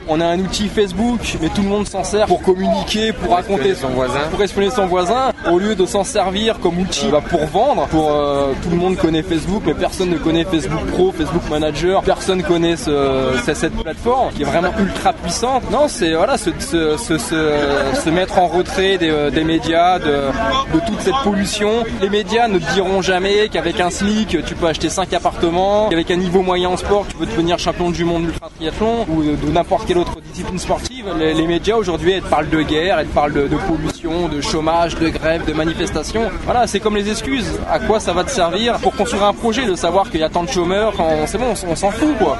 On 0.09 0.21
a 0.21 0.27
un 0.27 0.39
outil 0.39 0.69
Facebook, 0.69 1.20
mais 1.41 1.49
tout 1.49 1.63
le 1.63 1.69
monde 1.69 1.87
s'en 1.87 2.05
sert 2.05 2.27
pour 2.27 2.43
communiquer, 2.43 3.13
pour, 3.13 3.35
raconter 3.35 3.75
son 3.75 3.89
voisin, 3.89 4.21
pour 4.31 4.43
exprimer 4.43 4.71
son 4.71 4.87
voisin, 4.87 5.33
au 5.51 5.59
lieu 5.59 5.75
de 5.75 5.87
s'en 5.87 6.05
servir 6.05 6.59
comme 6.61 6.79
outil 6.79 7.07
bah, 7.11 7.23
pour 7.29 7.45
vendre. 7.47 7.87
Pour 7.89 8.11
euh, 8.11 8.53
tout 8.63 8.71
le 8.71 8.77
monde 8.77 8.97
connaît 8.97 9.23
Facebook, 9.23 9.63
mais 9.67 9.75
personne 9.75 10.11
ne 10.11 10.19
connaît 10.19 10.45
Facebook 10.45 10.85
Pro, 10.93 11.13
Facebook 11.13 11.43
Manager, 11.51 12.03
personne 12.03 12.43
connaît 12.43 12.77
cette 12.77 13.75
plateforme 13.75 14.33
qui 14.35 14.43
est 14.43 14.47
vraiment 14.47 14.73
ultra 14.79 15.13
puissante. 15.13 15.71
Non, 15.71 15.89
c'est 15.89 16.15
voilà, 16.15 16.37
se, 16.37 16.51
se, 16.59 16.97
se, 16.97 17.19
se, 17.19 18.11
mettre 18.11 18.39
en 18.39 18.47
retrait 18.47 18.99
des, 18.99 19.11
euh, 19.11 19.31
des 19.31 19.45
médias, 19.45 19.99
de, 19.99 20.05
de, 20.75 20.87
toute 20.87 21.01
cette 21.01 21.15
pollution. 21.23 21.85
Les 22.01 22.09
médias 22.09 22.49
ne 22.49 22.59
diront 22.59 23.03
jamais 23.03 23.49
qu'avec 23.49 23.81
un 23.81 23.91
SMIC, 23.91 24.45
tu 24.45 24.55
peux 24.55 24.67
acheter 24.67 24.89
5 24.89 25.13
appartements, 25.13 25.89
qu'avec 25.89 26.11
un 26.11 26.17
niveau 26.17 26.43
moyen 26.43 26.71
en 26.71 26.77
sport, 26.77 27.07
tu 27.09 27.17
peux 27.17 27.27
devenir 27.27 27.59
champion 27.59 27.91
du 27.91 28.05
monde 28.05 28.25
ultra 28.25 28.49
triathlon 28.57 29.07
ou 29.09 29.23
de, 29.23 29.51
n'importe 29.51 29.87
quelle 29.87 29.99
autre 29.99 30.21
discipline 30.21 30.59
sportive. 30.59 31.00
Les, 31.19 31.47
médias 31.47 31.77
aujourd'hui, 31.77 32.13
elles 32.13 32.23
parlent 32.23 32.49
de 32.49 32.63
guerre, 32.63 32.99
elles 32.99 33.07
parlent 33.07 33.33
de, 33.33 33.47
de 33.47 33.57
de 34.03 34.41
chômage, 34.41 34.95
de 34.97 35.09
grève, 35.09 35.45
de 35.45 35.53
manifestation. 35.53 36.23
Voilà, 36.45 36.67
c'est 36.67 36.81
comme 36.81 36.97
les 36.97 37.11
excuses. 37.11 37.59
À 37.71 37.79
quoi 37.79 38.01
ça 38.01 38.13
va 38.15 38.25
te 38.25 38.31
servir 38.31 38.79
pour 38.79 38.95
construire 38.95 39.25
un 39.25 39.35
projet 39.35 39.67
de 39.67 39.75
savoir 39.75 40.11
qu'il 40.11 40.21
y 40.21 40.23
a 40.23 40.31
tant 40.31 40.43
de 40.43 40.49
chômeurs, 40.49 40.95
c'est 41.27 41.37
bon, 41.37 41.53
on, 41.69 41.77
s'en 41.77 41.91
fout 41.91 42.17
quoi. 42.19 42.39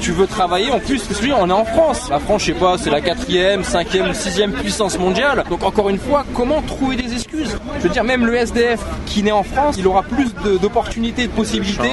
Tu 0.00 0.12
veux 0.12 0.26
travailler, 0.26 0.70
en 0.70 0.78
plus, 0.78 1.02
on 1.36 1.48
est 1.48 1.52
en 1.52 1.64
France. 1.64 2.08
La 2.10 2.20
France, 2.20 2.42
je 2.42 2.46
sais 2.52 2.58
pas, 2.58 2.76
c'est 2.78 2.90
la 2.90 3.00
quatrième, 3.00 3.64
cinquième, 3.64 4.14
sixième 4.14 4.52
puissance 4.52 4.98
mondiale. 4.98 5.44
Donc 5.50 5.64
encore 5.64 5.88
une 5.88 5.98
fois, 5.98 6.24
comment 6.34 6.62
trouver 6.62 6.96
des 6.96 7.12
excuses? 7.12 7.58
Je 7.78 7.82
veux 7.82 7.88
dire, 7.88 8.04
même 8.04 8.24
le 8.24 8.34
SDF 8.36 8.80
qui 9.06 9.22
naît 9.22 9.32
en 9.32 9.42
France, 9.42 9.76
il 9.78 9.86
aura 9.86 10.02
plus 10.02 10.32
d'opportunités, 10.60 11.26
de, 11.26 11.32
possibilités 11.32 11.90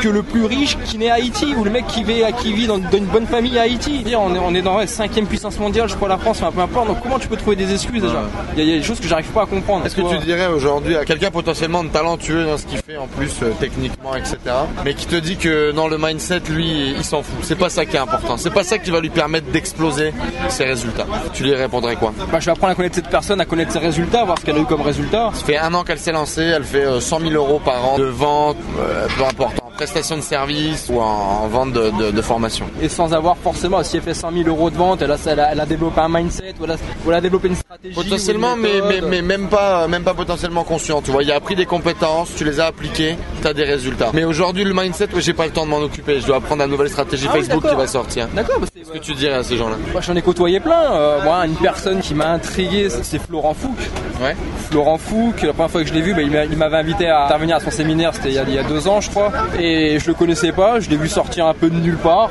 que 0.00 0.08
le 0.08 0.22
plus 0.22 0.44
riche 0.44 0.78
qui 0.84 0.98
naît 0.98 1.10
à 1.10 1.14
Haïti 1.14 1.54
ou 1.56 1.64
le 1.64 1.70
mec 1.70 1.86
qui 1.88 2.04
vit, 2.04 2.66
dans, 2.66 2.78
une 2.78 3.06
bonne 3.06 3.26
famille 3.26 3.58
à 3.58 3.62
Haïti. 3.62 4.04
On 4.16 4.34
est, 4.34 4.38
on 4.38 4.54
est 4.54 4.62
dans 4.62 4.78
la 4.78 4.86
cinquième 4.86 5.26
puissance 5.26 5.58
mondiale, 5.58 5.88
je 5.88 5.96
crois, 5.96 6.08
la 6.08 6.18
France, 6.18 6.42
un 6.42 6.52
peu 6.52 6.60
importe. 6.60 6.86
Donc 6.86 7.02
comment 7.02 7.18
tu 7.18 7.26
peux 7.26 7.36
trouver 7.36 7.56
des 7.56 7.72
excuses 7.72 8.02
déjà? 8.02 8.22
Il 8.56 8.64
y, 8.64 8.72
a, 8.72 8.76
des 8.76 8.82
choses 8.82 9.00
que 9.00 9.06
j'arrive 9.06 9.30
pas 9.30 9.42
à 9.42 9.46
comprendre. 9.46 9.86
Est-ce 9.86 9.96
que 9.96 10.08
tu 10.08 10.24
dirais 10.24 10.46
aujourd'hui 10.46 10.96
à 10.96 11.04
quelqu'un 11.04 11.30
potentiellement 11.30 11.84
talentueux 11.84 12.44
dans 12.44 12.58
ce 12.58 12.66
qu'il 12.66 12.78
fait 12.78 12.96
en 12.96 13.06
plus 13.06 13.32
euh, 13.42 13.50
techniquement, 13.58 14.14
etc., 14.14 14.38
mais 14.84 14.94
qui 14.94 15.06
te 15.06 15.16
dit 15.16 15.36
que 15.36 15.72
dans 15.72 15.88
le 15.88 15.98
mindset, 15.98 16.40
lui, 16.50 16.94
il 16.96 17.04
s'en 17.04 17.22
fout. 17.22 17.38
C'est 17.42 17.58
pas 17.58 17.68
ça 17.68 17.86
qui 17.86 17.96
est 17.96 18.00
important. 18.00 18.36
C'est 18.36 18.52
pas 18.52 18.64
ça 18.64 18.78
qui 18.78 18.90
va 18.90 19.00
lui 19.00 19.10
permettre 19.10 19.50
d'exploser 19.50 20.12
ses 20.48 20.64
résultats. 20.64 21.06
Tu 21.32 21.44
lui 21.44 21.54
répondrais 21.54 21.96
quoi? 21.96 22.12
Bah, 22.30 22.38
Je 22.40 22.46
vais 22.46 22.52
apprendre 22.52 22.72
à 22.72 22.74
connaître 22.74 22.94
cette 22.94 23.08
personne, 23.08 23.40
à 23.40 23.44
connaître 23.44 23.72
ses 23.72 23.78
résultats, 23.78 24.24
voir 24.24 24.38
ce 24.38 24.44
qu'elle 24.44 24.56
a 24.56 24.60
eu 24.60 24.66
comme 24.66 24.82
résultat. 24.82 25.30
Ça 25.34 25.44
fait 25.44 25.58
un 25.58 25.72
an 25.74 25.84
qu'elle 25.84 25.98
s'est 25.98 26.12
lancée, 26.12 26.42
elle 26.42 26.64
fait 26.64 27.00
100 27.00 27.16
euh, 27.16 27.30
000 27.30 27.34
euros 27.34 27.60
par 27.64 27.84
an 27.84 27.98
de 27.98 28.04
vente, 28.04 28.56
euh, 28.78 29.06
peu 29.16 29.24
importe 29.24 29.63
prestation 29.74 30.16
de 30.16 30.22
service 30.22 30.88
ou 30.90 31.00
en, 31.00 31.46
vente 31.48 31.72
de, 31.72 32.22
formation. 32.22 32.66
Et 32.80 32.88
sans 32.88 33.12
avoir 33.12 33.36
forcément, 33.36 33.82
si 33.82 33.96
elle 33.96 34.02
fait 34.02 34.14
100 34.14 34.32
000 34.32 34.48
euros 34.48 34.70
de 34.70 34.76
vente, 34.76 35.02
elle 35.02 35.12
a, 35.12 35.18
elle 35.26 35.60
a, 35.60 35.66
développé 35.66 36.00
un 36.00 36.08
mindset, 36.08 36.54
ou 36.60 36.64
elle 36.64 37.14
a, 37.14 37.20
développé 37.20 37.48
une 37.48 37.56
stratégie. 37.56 37.94
Potentiellement, 37.94 38.56
mais, 38.56 38.80
mais, 39.02 39.20
même, 39.20 39.48
pas, 39.48 39.86
même 39.88 40.04
pas 40.04 40.14
potentiellement 40.14 40.64
conscient. 40.64 41.02
Tu 41.02 41.10
vois, 41.10 41.22
il 41.22 41.30
a 41.30 41.36
appris 41.36 41.56
des 41.56 41.66
compétences, 41.66 42.34
tu 42.34 42.44
les 42.44 42.60
as 42.60 42.66
appliquées, 42.66 43.16
tu 43.42 43.46
as 43.46 43.52
des 43.52 43.64
résultats. 43.64 44.10
Mais 44.14 44.24
aujourd'hui, 44.24 44.64
le 44.64 44.72
mindset, 44.72 45.08
j'ai 45.18 45.34
pas 45.34 45.46
le 45.46 45.52
temps 45.52 45.64
de 45.64 45.70
m'en 45.70 45.80
occuper. 45.80 46.20
Je 46.20 46.26
dois 46.26 46.36
apprendre 46.36 46.62
la 46.62 46.68
nouvelle 46.68 46.88
stratégie 46.88 47.26
ah 47.28 47.34
Facebook 47.34 47.68
qui 47.68 47.74
va 47.74 47.86
sortir. 47.86 48.28
D'accord. 48.34 48.60
Bah 48.60 48.66
Qu'est-ce 48.84 48.98
que 48.98 49.04
tu 49.04 49.14
dirais 49.14 49.36
à 49.36 49.42
ces 49.42 49.56
gens-là? 49.56 49.76
Moi, 49.92 50.02
j'en 50.02 50.14
ai 50.14 50.20
côtoyé 50.20 50.60
plein. 50.60 50.92
Euh, 50.92 51.22
moi, 51.22 51.46
une 51.46 51.56
personne 51.56 52.00
qui 52.00 52.12
m'a 52.12 52.28
intrigué, 52.28 52.90
c'est 52.90 53.18
Florent 53.18 53.54
Fouque. 53.54 53.80
Ouais. 54.20 54.36
Florent 54.68 54.98
Fouque, 54.98 55.40
la 55.40 55.54
première 55.54 55.70
fois 55.70 55.82
que 55.82 55.88
je 55.88 55.94
l'ai 55.94 56.02
vu, 56.02 56.12
bah, 56.12 56.20
il 56.20 56.56
m'avait 56.58 56.76
invité 56.76 57.08
à 57.08 57.24
intervenir 57.24 57.56
à 57.56 57.60
son 57.60 57.70
séminaire, 57.70 58.14
c'était 58.14 58.32
il, 58.32 58.44
il, 58.46 58.54
y 58.54 58.58
a 58.58 58.62
deux 58.62 58.86
ans, 58.86 59.00
je 59.00 59.08
crois. 59.08 59.32
Et 59.58 59.98
je 59.98 60.06
le 60.06 60.12
connaissais 60.12 60.52
pas, 60.52 60.80
je 60.80 60.90
l'ai 60.90 60.96
vu 60.96 61.08
sortir 61.08 61.46
un 61.46 61.54
peu 61.54 61.70
de 61.70 61.76
nulle 61.76 61.96
part. 61.96 62.30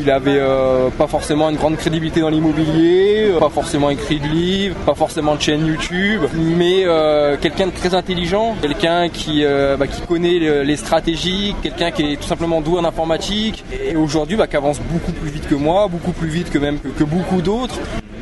Il 0.00 0.10
avait 0.10 0.38
euh, 0.38 0.90
pas 0.90 1.08
forcément 1.08 1.50
une 1.50 1.56
grande 1.56 1.76
crédibilité 1.76 2.20
dans 2.20 2.28
l'immobilier, 2.28 3.30
euh, 3.30 3.38
pas 3.40 3.48
forcément 3.48 3.90
écrit 3.90 4.20
de 4.20 4.26
livres, 4.28 4.76
pas 4.86 4.94
forcément 4.94 5.34
de 5.34 5.40
chaîne 5.40 5.66
YouTube, 5.66 6.22
mais 6.34 6.84
euh, 6.84 7.36
quelqu'un 7.40 7.66
de 7.66 7.72
très 7.72 7.94
intelligent, 7.94 8.54
quelqu'un 8.62 9.08
qui, 9.08 9.44
bah, 9.44 9.86
qui 9.86 10.00
connaît 10.02 10.38
les 10.64 10.76
stratégies, 10.76 11.54
quelqu'un 11.62 11.90
qui 11.90 12.12
est 12.12 12.16
tout 12.16 12.28
simplement 12.28 12.60
doué 12.60 12.78
en 12.78 12.84
informatique. 12.84 13.64
Et 13.90 13.96
aujourd'hui 13.96 14.36
bah, 14.36 14.46
qui 14.46 14.56
avance 14.56 14.80
beaucoup 14.80 15.12
plus 15.12 15.30
vite 15.30 15.48
que 15.48 15.54
moi, 15.54 15.88
beaucoup 15.88 16.12
plus 16.12 16.28
vite 16.28 16.50
que 16.50 16.58
même 16.58 16.78
que 16.78 17.04
beaucoup 17.04 17.42
d'autres 17.42 17.78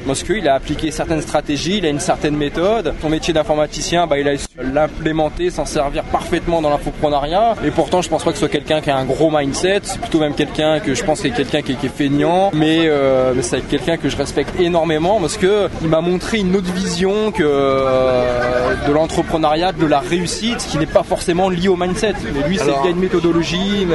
parce 0.07 0.23
qu'il 0.23 0.49
a 0.49 0.55
appliqué 0.55 0.91
certaines 0.91 1.21
stratégies, 1.21 1.79
il 1.79 1.87
a 1.87 1.89
une 1.89 2.01
certaine 2.01 2.37
méthode. 2.37 2.95
Son 3.03 3.11
métier 3.11 3.35
d'informaticien, 3.35 4.07
bah, 4.07 4.19
il 4.19 4.29
a 4.29 4.39
su 4.39 4.47
l'implémenter, 4.59 5.51
s'en 5.51 5.65
servir 5.65 6.05
parfaitement 6.05 6.63
dans 6.63 6.71
l'infoprenariat. 6.71 7.55
Et 7.65 7.71
pourtant, 7.71 8.03
je 8.03 8.09
pense 8.09 8.25
pas 8.25 8.31
que 8.31 8.37
ce 8.37 8.41
soit 8.41 8.49
quelqu'un 8.49 8.81
qui 8.81 8.91
a 8.91 8.97
un 8.97 9.05
gros 9.05 9.31
mindset. 9.31 9.81
C'est 9.83 10.01
plutôt 10.01 10.21
même 10.21 10.35
quelqu'un 10.35 10.81
que 10.81 10.95
je 10.95 11.05
pense 11.05 11.21
que 11.21 11.29
quelqu'un 11.29 11.63
qui, 11.63 11.73
est 11.73 11.89
feignant, 11.89 12.51
mais, 12.55 12.87
euh, 12.87 13.41
c'est 13.43 13.61
quelqu'un 13.69 13.97
que 13.97 14.09
je 14.09 14.17
respecte 14.17 14.59
énormément 14.61 15.21
parce 15.21 15.37
que 15.37 15.69
il 15.83 15.89
m'a 15.89 16.01
montré 16.01 16.39
une 16.39 16.55
autre 16.57 16.73
vision 16.73 17.33
que 17.33 17.43
euh, 17.45 18.75
de 18.87 18.93
l'entrepreneuriat, 18.93 19.73
de 19.73 19.87
la 19.87 20.01
réussite, 20.01 20.67
qui 20.71 20.79
n'est 20.79 20.87
pas 20.87 21.03
forcément 21.03 21.49
liée 21.49 21.69
au 21.69 21.77
mindset. 21.77 22.15
Mais 22.35 22.49
lui, 22.49 22.59
c'est 22.59 22.65
il 22.65 22.85
y 22.85 22.89
a 22.89 22.91
une 22.91 23.01
méthodologie. 23.01 23.83
Une... 23.83 23.95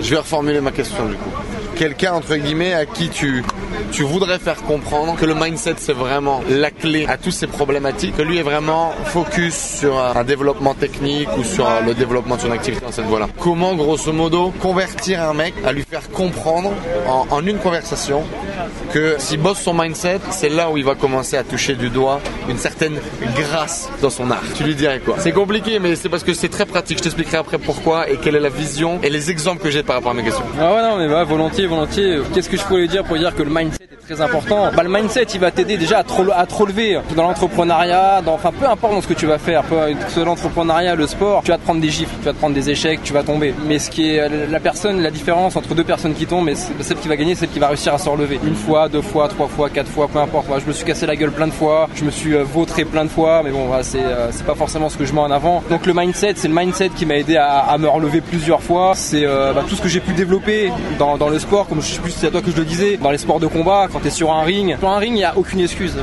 Je 0.00 0.10
vais 0.10 0.16
reformuler 0.16 0.60
ma 0.60 0.70
question 0.70 1.04
du 1.06 1.14
coup 1.14 1.30
quelqu'un 1.74 2.12
entre 2.12 2.36
guillemets 2.36 2.74
à 2.74 2.86
qui 2.86 3.08
tu 3.08 3.42
tu 3.92 4.02
voudrais 4.02 4.38
faire 4.38 4.62
comprendre 4.62 5.16
que 5.16 5.24
le 5.24 5.34
mindset 5.34 5.74
c'est 5.78 5.92
vraiment 5.92 6.42
la 6.48 6.70
clé 6.70 7.06
à 7.06 7.16
toutes 7.16 7.32
ces 7.32 7.46
problématiques, 7.46 8.16
que 8.16 8.22
lui 8.22 8.38
est 8.38 8.42
vraiment 8.42 8.92
focus 9.06 9.54
sur 9.54 9.98
un 9.98 10.24
développement 10.24 10.74
technique 10.74 11.28
ou 11.38 11.44
sur 11.44 11.66
le 11.86 11.94
développement 11.94 12.36
de 12.36 12.40
son 12.40 12.50
activité 12.50 12.84
dans 12.84 12.92
cette 12.92 13.06
voie-là. 13.06 13.28
Comment 13.38 13.74
grosso 13.74 14.12
modo 14.12 14.52
convertir 14.60 15.22
un 15.22 15.34
mec 15.34 15.54
à 15.64 15.72
lui 15.72 15.82
faire 15.82 16.10
comprendre 16.10 16.72
en, 17.30 17.44
une 17.46 17.58
conversation 17.58 18.22
que 18.92 19.16
s'il 19.18 19.40
bosse 19.40 19.60
son 19.60 19.74
mindset, 19.74 20.20
c'est 20.30 20.48
là 20.48 20.70
où 20.70 20.78
il 20.78 20.84
va 20.84 20.94
commencer 20.94 21.36
à 21.36 21.44
toucher 21.44 21.74
du 21.74 21.90
doigt 21.90 22.20
une 22.48 22.58
certaine 22.58 22.98
grâce 23.36 23.90
dans 24.00 24.10
son 24.10 24.30
art. 24.30 24.42
Tu 24.56 24.64
lui 24.64 24.74
dirais 24.74 25.00
quoi? 25.04 25.16
C'est 25.18 25.32
compliqué, 25.32 25.78
mais 25.78 25.96
c'est 25.96 26.08
parce 26.08 26.24
que 26.24 26.32
c'est 26.32 26.48
très 26.48 26.66
pratique. 26.66 26.98
Je 26.98 27.02
t'expliquerai 27.02 27.38
après 27.38 27.58
pourquoi 27.58 28.08
et 28.08 28.16
quelle 28.16 28.36
est 28.36 28.40
la 28.40 28.48
vision 28.48 29.00
et 29.02 29.10
les 29.10 29.30
exemples 29.30 29.62
que 29.62 29.70
j'ai 29.70 29.82
par 29.82 29.96
rapport 29.96 30.12
à 30.12 30.14
mes 30.14 30.22
questions. 30.22 30.44
Ah 30.58 30.74
ouais, 30.74 30.82
non, 30.82 30.96
mais 30.96 31.08
bah, 31.08 31.24
volontiers, 31.24 31.66
volontiers. 31.66 32.20
Qu'est-ce 32.32 32.48
que 32.48 32.56
je 32.56 32.62
pourrais 32.62 32.88
dire 32.88 33.04
pour 33.04 33.18
dire 33.18 33.34
que 33.34 33.42
le 33.42 33.50
mindset 33.50 33.73
très 34.06 34.20
important 34.20 34.70
Bah, 34.76 34.82
le 34.82 34.88
mindset, 34.88 35.26
il 35.34 35.40
va 35.40 35.50
t'aider 35.50 35.76
déjà 35.76 36.00
à 36.00 36.02
rele- 36.02 36.32
à 36.34 36.46
te 36.46 36.54
relever 36.54 36.98
dans 37.16 37.22
l'entrepreneuriat, 37.22 38.22
enfin, 38.26 38.52
peu 38.52 38.66
importe 38.66 38.94
dans 38.94 39.00
ce 39.00 39.06
que 39.06 39.14
tu 39.14 39.26
vas 39.26 39.38
faire, 39.38 39.62
que 39.68 40.08
ce 40.08 40.14
soit 40.14 40.24
l'entrepreneuriat, 40.24 40.94
le 40.94 41.06
sport, 41.06 41.42
tu 41.42 41.50
vas 41.50 41.58
te 41.58 41.62
prendre 41.62 41.80
des 41.80 41.88
gifles, 41.88 42.14
tu 42.20 42.24
vas 42.24 42.32
te 42.32 42.38
prendre 42.38 42.54
des 42.54 42.70
échecs, 42.70 43.00
tu 43.02 43.12
vas 43.12 43.22
tomber. 43.22 43.54
Mais 43.66 43.78
ce 43.78 43.90
qui 43.90 44.10
est 44.10 44.28
la 44.50 44.60
personne, 44.60 45.00
la 45.00 45.10
différence 45.10 45.56
entre 45.56 45.74
deux 45.74 45.84
personnes 45.84 46.14
qui 46.14 46.26
tombent, 46.26 46.48
et 46.48 46.54
celle 46.54 46.98
qui 46.98 47.08
va 47.08 47.16
gagner, 47.16 47.34
celle 47.34 47.48
qui 47.48 47.58
va 47.58 47.68
réussir 47.68 47.94
à 47.94 47.98
se 47.98 48.08
relever. 48.08 48.38
Une 48.44 48.54
fois, 48.54 48.88
deux 48.88 49.02
fois, 49.02 49.28
trois 49.28 49.48
fois, 49.48 49.70
quatre 49.70 49.90
fois, 49.90 50.08
peu 50.08 50.18
importe. 50.18 50.46
Je 50.60 50.66
me 50.66 50.72
suis 50.72 50.84
cassé 50.84 51.06
la 51.06 51.16
gueule 51.16 51.32
plein 51.32 51.46
de 51.46 51.52
fois, 51.52 51.88
je 51.94 52.04
me 52.04 52.10
suis 52.10 52.34
euh, 52.34 52.44
vautré 52.44 52.84
plein 52.84 53.04
de 53.04 53.10
fois, 53.10 53.42
mais 53.44 53.50
bon, 53.50 53.70
c'est 53.82 53.98
euh, 53.98 54.30
c'est 54.30 54.46
pas 54.46 54.54
forcément 54.54 54.88
ce 54.88 54.96
que 54.96 55.04
je 55.04 55.12
mets 55.12 55.20
en 55.20 55.30
avant. 55.30 55.62
Donc 55.70 55.86
le 55.86 55.94
mindset, 55.94 56.34
c'est 56.36 56.48
le 56.48 56.54
mindset 56.54 56.90
qui 56.90 57.06
m'a 57.06 57.16
aidé 57.16 57.36
à, 57.36 57.76
me 57.78 57.88
relever 57.88 58.20
plusieurs 58.20 58.62
fois. 58.62 58.92
C'est 58.94 59.24
euh, 59.24 59.52
bah, 59.52 59.64
tout 59.68 59.74
ce 59.76 59.82
que 59.82 59.88
j'ai 59.88 60.00
pu 60.00 60.12
développer 60.12 60.70
dans, 60.98 61.16
le 61.28 61.38
sport, 61.38 61.66
comme 61.68 61.80
je 61.80 61.86
sais 61.86 62.00
plus 62.00 62.10
c'est 62.10 62.28
à 62.28 62.30
toi 62.30 62.42
que 62.42 62.50
je 62.50 62.56
le 62.56 62.64
disais, 62.64 62.96
dans 62.96 63.10
les 63.10 63.18
sports 63.18 63.40
de 63.40 63.46
combat, 63.46 63.88
quand 63.94 64.00
t'es 64.00 64.10
sur 64.10 64.32
un 64.32 64.42
ring. 64.42 64.76
Sur 64.78 64.88
un 64.88 64.98
ring, 64.98 65.14
il 65.16 65.20
y 65.20 65.24
a 65.24 65.38
aucune 65.38 65.60
excuse. 65.60 65.96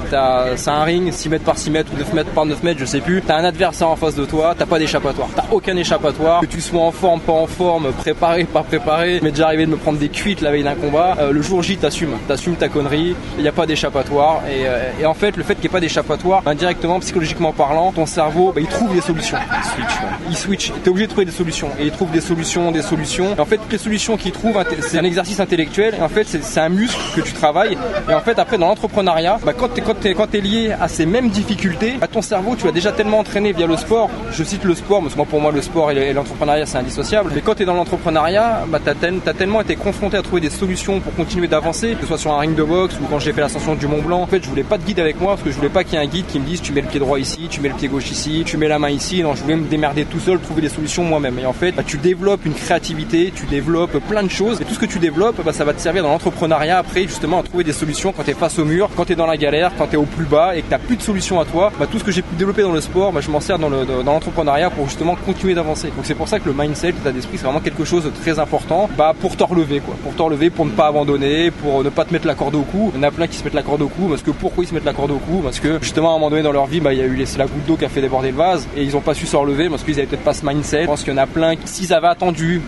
C'est 0.55 0.69
un 0.69 0.83
ring, 0.83 1.11
6 1.11 1.29
mètres 1.29 1.43
par 1.43 1.57
6 1.57 1.69
mètres 1.71 1.91
ou 1.93 1.97
9 1.97 2.13
mètres 2.13 2.29
par 2.31 2.45
9 2.45 2.63
mètres, 2.63 2.79
je 2.79 2.85
sais 2.85 3.01
plus. 3.01 3.21
T'as 3.21 3.35
un 3.35 3.43
adversaire 3.43 3.89
en 3.89 3.97
face 3.97 4.15
de 4.15 4.23
toi, 4.23 4.55
t'as 4.57 4.65
pas 4.65 4.79
d'échappatoire. 4.79 5.27
T'as 5.35 5.43
aucun 5.51 5.75
échappatoire. 5.75 6.39
Que 6.39 6.45
tu 6.45 6.61
sois 6.61 6.81
en 6.81 6.91
forme, 6.91 7.19
pas 7.19 7.33
en 7.33 7.47
forme, 7.47 7.91
préparé, 7.91 8.45
pas 8.45 8.63
préparé. 8.63 9.19
Mais 9.21 9.31
déjà 9.31 9.47
arrivé 9.47 9.65
de 9.65 9.71
me 9.71 9.75
prendre 9.75 9.99
des 9.99 10.07
cuites 10.07 10.39
la 10.39 10.51
veille 10.51 10.63
d'un 10.63 10.75
combat. 10.75 11.17
Euh, 11.19 11.33
le 11.33 11.41
jour 11.41 11.61
J, 11.61 11.75
t'assumes. 11.75 12.15
T'assumes 12.29 12.55
ta 12.55 12.69
connerie. 12.69 13.13
Il 13.37 13.41
n'y 13.41 13.49
a 13.49 13.51
pas 13.51 13.65
d'échappatoire. 13.65 14.41
Et, 14.47 14.67
euh, 14.67 14.91
et 15.01 15.05
en 15.05 15.13
fait, 15.13 15.35
le 15.35 15.43
fait 15.43 15.55
qu'il 15.55 15.63
n'y 15.63 15.67
ait 15.67 15.69
pas 15.69 15.81
d'échappatoire, 15.81 16.41
bah, 16.43 16.55
directement, 16.55 17.01
psychologiquement 17.01 17.51
parlant, 17.51 17.91
ton 17.91 18.05
cerveau, 18.05 18.53
bah, 18.55 18.61
il 18.61 18.67
trouve 18.67 18.93
des 18.93 19.01
solutions. 19.01 19.37
Il 19.57 19.65
switch. 19.65 19.97
Il 20.29 20.37
switch. 20.37 20.71
T'es 20.81 20.89
obligé 20.89 21.07
de 21.07 21.11
trouver 21.11 21.25
des 21.25 21.31
solutions. 21.31 21.69
Et 21.77 21.87
il 21.87 21.91
trouve 21.91 22.11
des 22.11 22.21
solutions, 22.21 22.71
des 22.71 22.81
solutions. 22.81 23.35
Et 23.37 23.41
en 23.41 23.45
fait, 23.45 23.57
toutes 23.57 23.73
les 23.73 23.77
solutions 23.77 24.15
qu'il 24.15 24.31
trouve, 24.31 24.57
c'est 24.79 24.97
un 24.97 25.03
exercice 25.03 25.41
intellectuel. 25.41 25.95
Et 25.99 26.01
en 26.01 26.09
fait, 26.09 26.25
c'est 26.25 26.59
un 26.61 26.69
muscle 26.69 27.01
que 27.15 27.21
tu 27.21 27.33
travailles. 27.33 27.77
Et 28.09 28.13
en 28.13 28.19
fait, 28.21 28.37
après, 28.39 28.57
dans 28.57 28.67
l'entrepreneuriat, 28.67 29.39
bah, 29.45 29.53
quand 29.57 29.69
quand 29.79 30.27
t'es 30.29 30.41
lié 30.41 30.73
à 30.79 30.87
ces 30.87 31.05
mêmes 31.05 31.29
difficultés, 31.29 31.95
bah, 31.99 32.07
ton 32.07 32.21
cerveau, 32.21 32.55
tu 32.55 32.65
l'as 32.65 32.71
déjà 32.71 32.91
tellement 32.91 33.19
entraîné 33.19 33.53
via 33.53 33.67
le 33.67 33.77
sport. 33.77 34.09
Je 34.31 34.43
cite 34.43 34.63
le 34.63 34.75
sport, 34.75 35.01
parce 35.01 35.13
que 35.13 35.17
moi, 35.17 35.25
pour 35.29 35.39
moi, 35.41 35.51
le 35.51 35.61
sport 35.61 35.91
et 35.91 35.95
le- 35.95 36.01
et 36.01 36.13
l'entrepreneuriat, 36.13 36.65
c'est 36.65 36.77
indissociable. 36.77 37.31
Mais 37.35 37.41
quand 37.41 37.55
tu 37.55 37.63
es 37.63 37.65
dans 37.65 37.73
l'entrepreneuriat, 37.73 38.65
bah, 38.67 38.79
tu 38.83 38.89
as, 38.89 39.33
tellement 39.33 39.61
été 39.61 39.75
confronté 39.75 40.17
à 40.17 40.21
trouver 40.21 40.41
des 40.41 40.49
solutions 40.49 40.99
pour 40.99 41.13
continuer 41.15 41.47
d'avancer, 41.47 41.93
que 41.95 42.01
ce 42.01 42.07
soit 42.07 42.17
sur 42.17 42.31
un 42.33 42.39
ring 42.39 42.55
de 42.55 42.63
boxe 42.63 42.95
ou 43.01 43.05
quand 43.09 43.19
j'ai 43.19 43.33
fait 43.33 43.41
l'ascension 43.41 43.75
du 43.75 43.87
Mont 43.87 44.01
Blanc. 44.01 44.21
En 44.21 44.27
fait, 44.27 44.43
je 44.43 44.49
voulais 44.49 44.63
pas 44.63 44.77
de 44.77 44.83
guide 44.83 44.99
avec 44.99 45.19
moi 45.19 45.33
parce 45.33 45.43
que 45.43 45.51
je 45.51 45.55
voulais 45.55 45.69
pas 45.69 45.83
qu'il 45.83 45.93
y 45.93 45.97
ait 45.97 46.05
un 46.05 46.07
guide 46.07 46.25
qui 46.27 46.39
me 46.39 46.45
dise 46.45 46.61
tu 46.61 46.73
mets 46.73 46.81
le 46.81 46.87
pied 46.87 46.99
droit 46.99 47.19
ici, 47.19 47.47
tu 47.49 47.61
mets 47.61 47.69
le 47.69 47.75
pied 47.75 47.87
gauche 47.87 48.11
ici, 48.11 48.43
tu 48.45 48.57
mets 48.57 48.67
la 48.67 48.79
main 48.79 48.89
ici. 48.89 49.21
Non, 49.23 49.35
je 49.35 49.43
voulais 49.43 49.55
me 49.55 49.67
démerder 49.67 50.05
tout 50.05 50.19
seul, 50.19 50.39
trouver 50.39 50.61
des 50.61 50.69
solutions 50.69 51.03
moi-même. 51.03 51.37
Et 51.39 51.45
en 51.45 51.53
fait, 51.53 51.71
bah, 51.71 51.83
tu 51.85 51.97
développes 51.97 52.45
une 52.45 52.53
créativité, 52.53 53.31
tu 53.35 53.45
développes 53.45 53.97
plein 54.07 54.23
de 54.23 54.29
choses. 54.29 54.59
Et 54.61 54.65
tout 54.65 54.73
ce 54.73 54.79
que 54.79 54.85
tu 54.85 54.99
développes, 54.99 55.41
ça 55.51 55.63
va 55.65 55.73
te 55.73 55.79
servir 55.81 56.03
dans 56.03 56.09
l'entrepreneuriat 56.09 56.77
après, 56.77 57.03
justement, 57.03 57.39
à 57.39 57.43
trouver 57.43 57.63
des 57.63 57.70
solutions 57.73 58.11
quand 58.15 58.23
tu 58.23 58.31
es 58.31 58.33
face 58.33 58.57
au 58.59 58.65
mur, 58.65 58.89
quand 58.95 59.05
tu 59.05 59.13
es 59.13 59.15
dans 59.15 59.27
la 59.27 59.37
galère, 59.37 59.71
quand 59.77 59.87
tu 59.87 59.93
es 59.93 59.97
au 59.97 60.03
plus 60.03 60.25
bas 60.25 60.55
et 60.55 60.61
que 60.61 60.73
tu 60.73 60.79
plus 60.81 60.95
de 60.97 61.01
solutions 61.01 61.39
à 61.39 61.45
toi. 61.45 61.71
Bah, 61.79 61.85
tout 61.89 61.99
ce 61.99 62.03
que 62.03 62.11
j'ai 62.11 62.21
pu 62.21 62.35
développer 62.35 62.61
dans 62.63 62.71
le 62.71 62.81
sport, 62.81 63.11
bah, 63.11 63.21
je 63.21 63.29
m'en 63.29 63.39
sers 63.39 63.59
dans 63.59 63.69
le- 63.69 63.85
dans 63.85 64.03
l'entrepreneuriat 64.13 64.69
pour 64.69 64.87
justement 64.87 65.15
continuer 65.25 65.53
d'avancer. 65.53 65.87
Donc 65.89 66.03
c'est 66.05 66.15
pour 66.15 66.27
ça 66.27 66.39
que 66.39 66.47
le 66.49 66.53
mindset, 66.57 66.91
l'état 66.91 67.11
d'esprit, 67.11 67.37
c'est 67.37 67.43
vraiment 67.45 67.59
quelque 67.59 67.85
chose 67.85 68.03
de 68.05 68.09
très 68.09 68.39
important 68.39 68.89
bah, 68.97 69.13
pour 69.19 69.35
te 69.35 69.43
relever, 69.43 69.79
quoi. 69.79 69.95
Pour 70.03 70.15
te 70.15 70.21
relever, 70.21 70.49
pour 70.49 70.65
ne 70.65 70.71
pas 70.71 70.87
abandonner, 70.87 71.51
pour 71.51 71.83
ne 71.83 71.89
pas 71.89 72.05
te 72.05 72.13
mettre 72.13 72.27
la 72.27 72.35
corde 72.35 72.55
au 72.55 72.61
cou. 72.63 72.91
Il 72.93 73.01
y 73.01 73.05
en 73.05 73.07
a 73.07 73.11
plein 73.11 73.27
qui 73.27 73.37
se 73.37 73.43
mettent 73.43 73.53
la 73.53 73.63
corde 73.63 73.81
au 73.81 73.87
cou 73.87 74.07
parce 74.09 74.21
que 74.21 74.31
pourquoi 74.31 74.63
ils 74.63 74.67
se 74.67 74.73
mettent 74.73 74.85
la 74.85 74.93
corde 74.93 75.11
au 75.11 75.17
cou? 75.19 75.41
Parce 75.43 75.59
que 75.59 75.77
justement 75.81 76.09
à 76.09 76.11
un 76.11 76.15
moment 76.15 76.29
donné 76.29 76.41
dans 76.43 76.51
leur 76.51 76.65
vie, 76.65 76.79
bah, 76.79 76.93
il 76.93 76.99
y 76.99 77.01
a 77.03 77.05
eu 77.05 77.23
la 77.37 77.45
goutte 77.45 77.65
d'eau 77.67 77.75
qui 77.77 77.85
a 77.85 77.89
fait 77.89 78.01
déborder 78.01 78.31
le 78.31 78.37
vase 78.37 78.67
et 78.75 78.83
ils 78.83 78.95
ont 78.97 79.01
pas 79.01 79.13
su 79.13 79.25
se 79.25 79.35
relever 79.35 79.69
parce 79.69 79.83
qu'ils 79.83 79.95
avaient 79.99 80.07
peut-être 80.07 80.23
pas 80.23 80.33
ce 80.33 80.45
mindset. 80.45 80.81
Je 80.83 80.87
pense 80.87 81.03
qu'il 81.03 81.13
y 81.13 81.15
en 81.15 81.21
a 81.21 81.27
plein 81.27 81.55
qui, 81.55 81.67
s'ils 81.67 81.93
avaient 81.93 82.07
attendu 82.07 82.61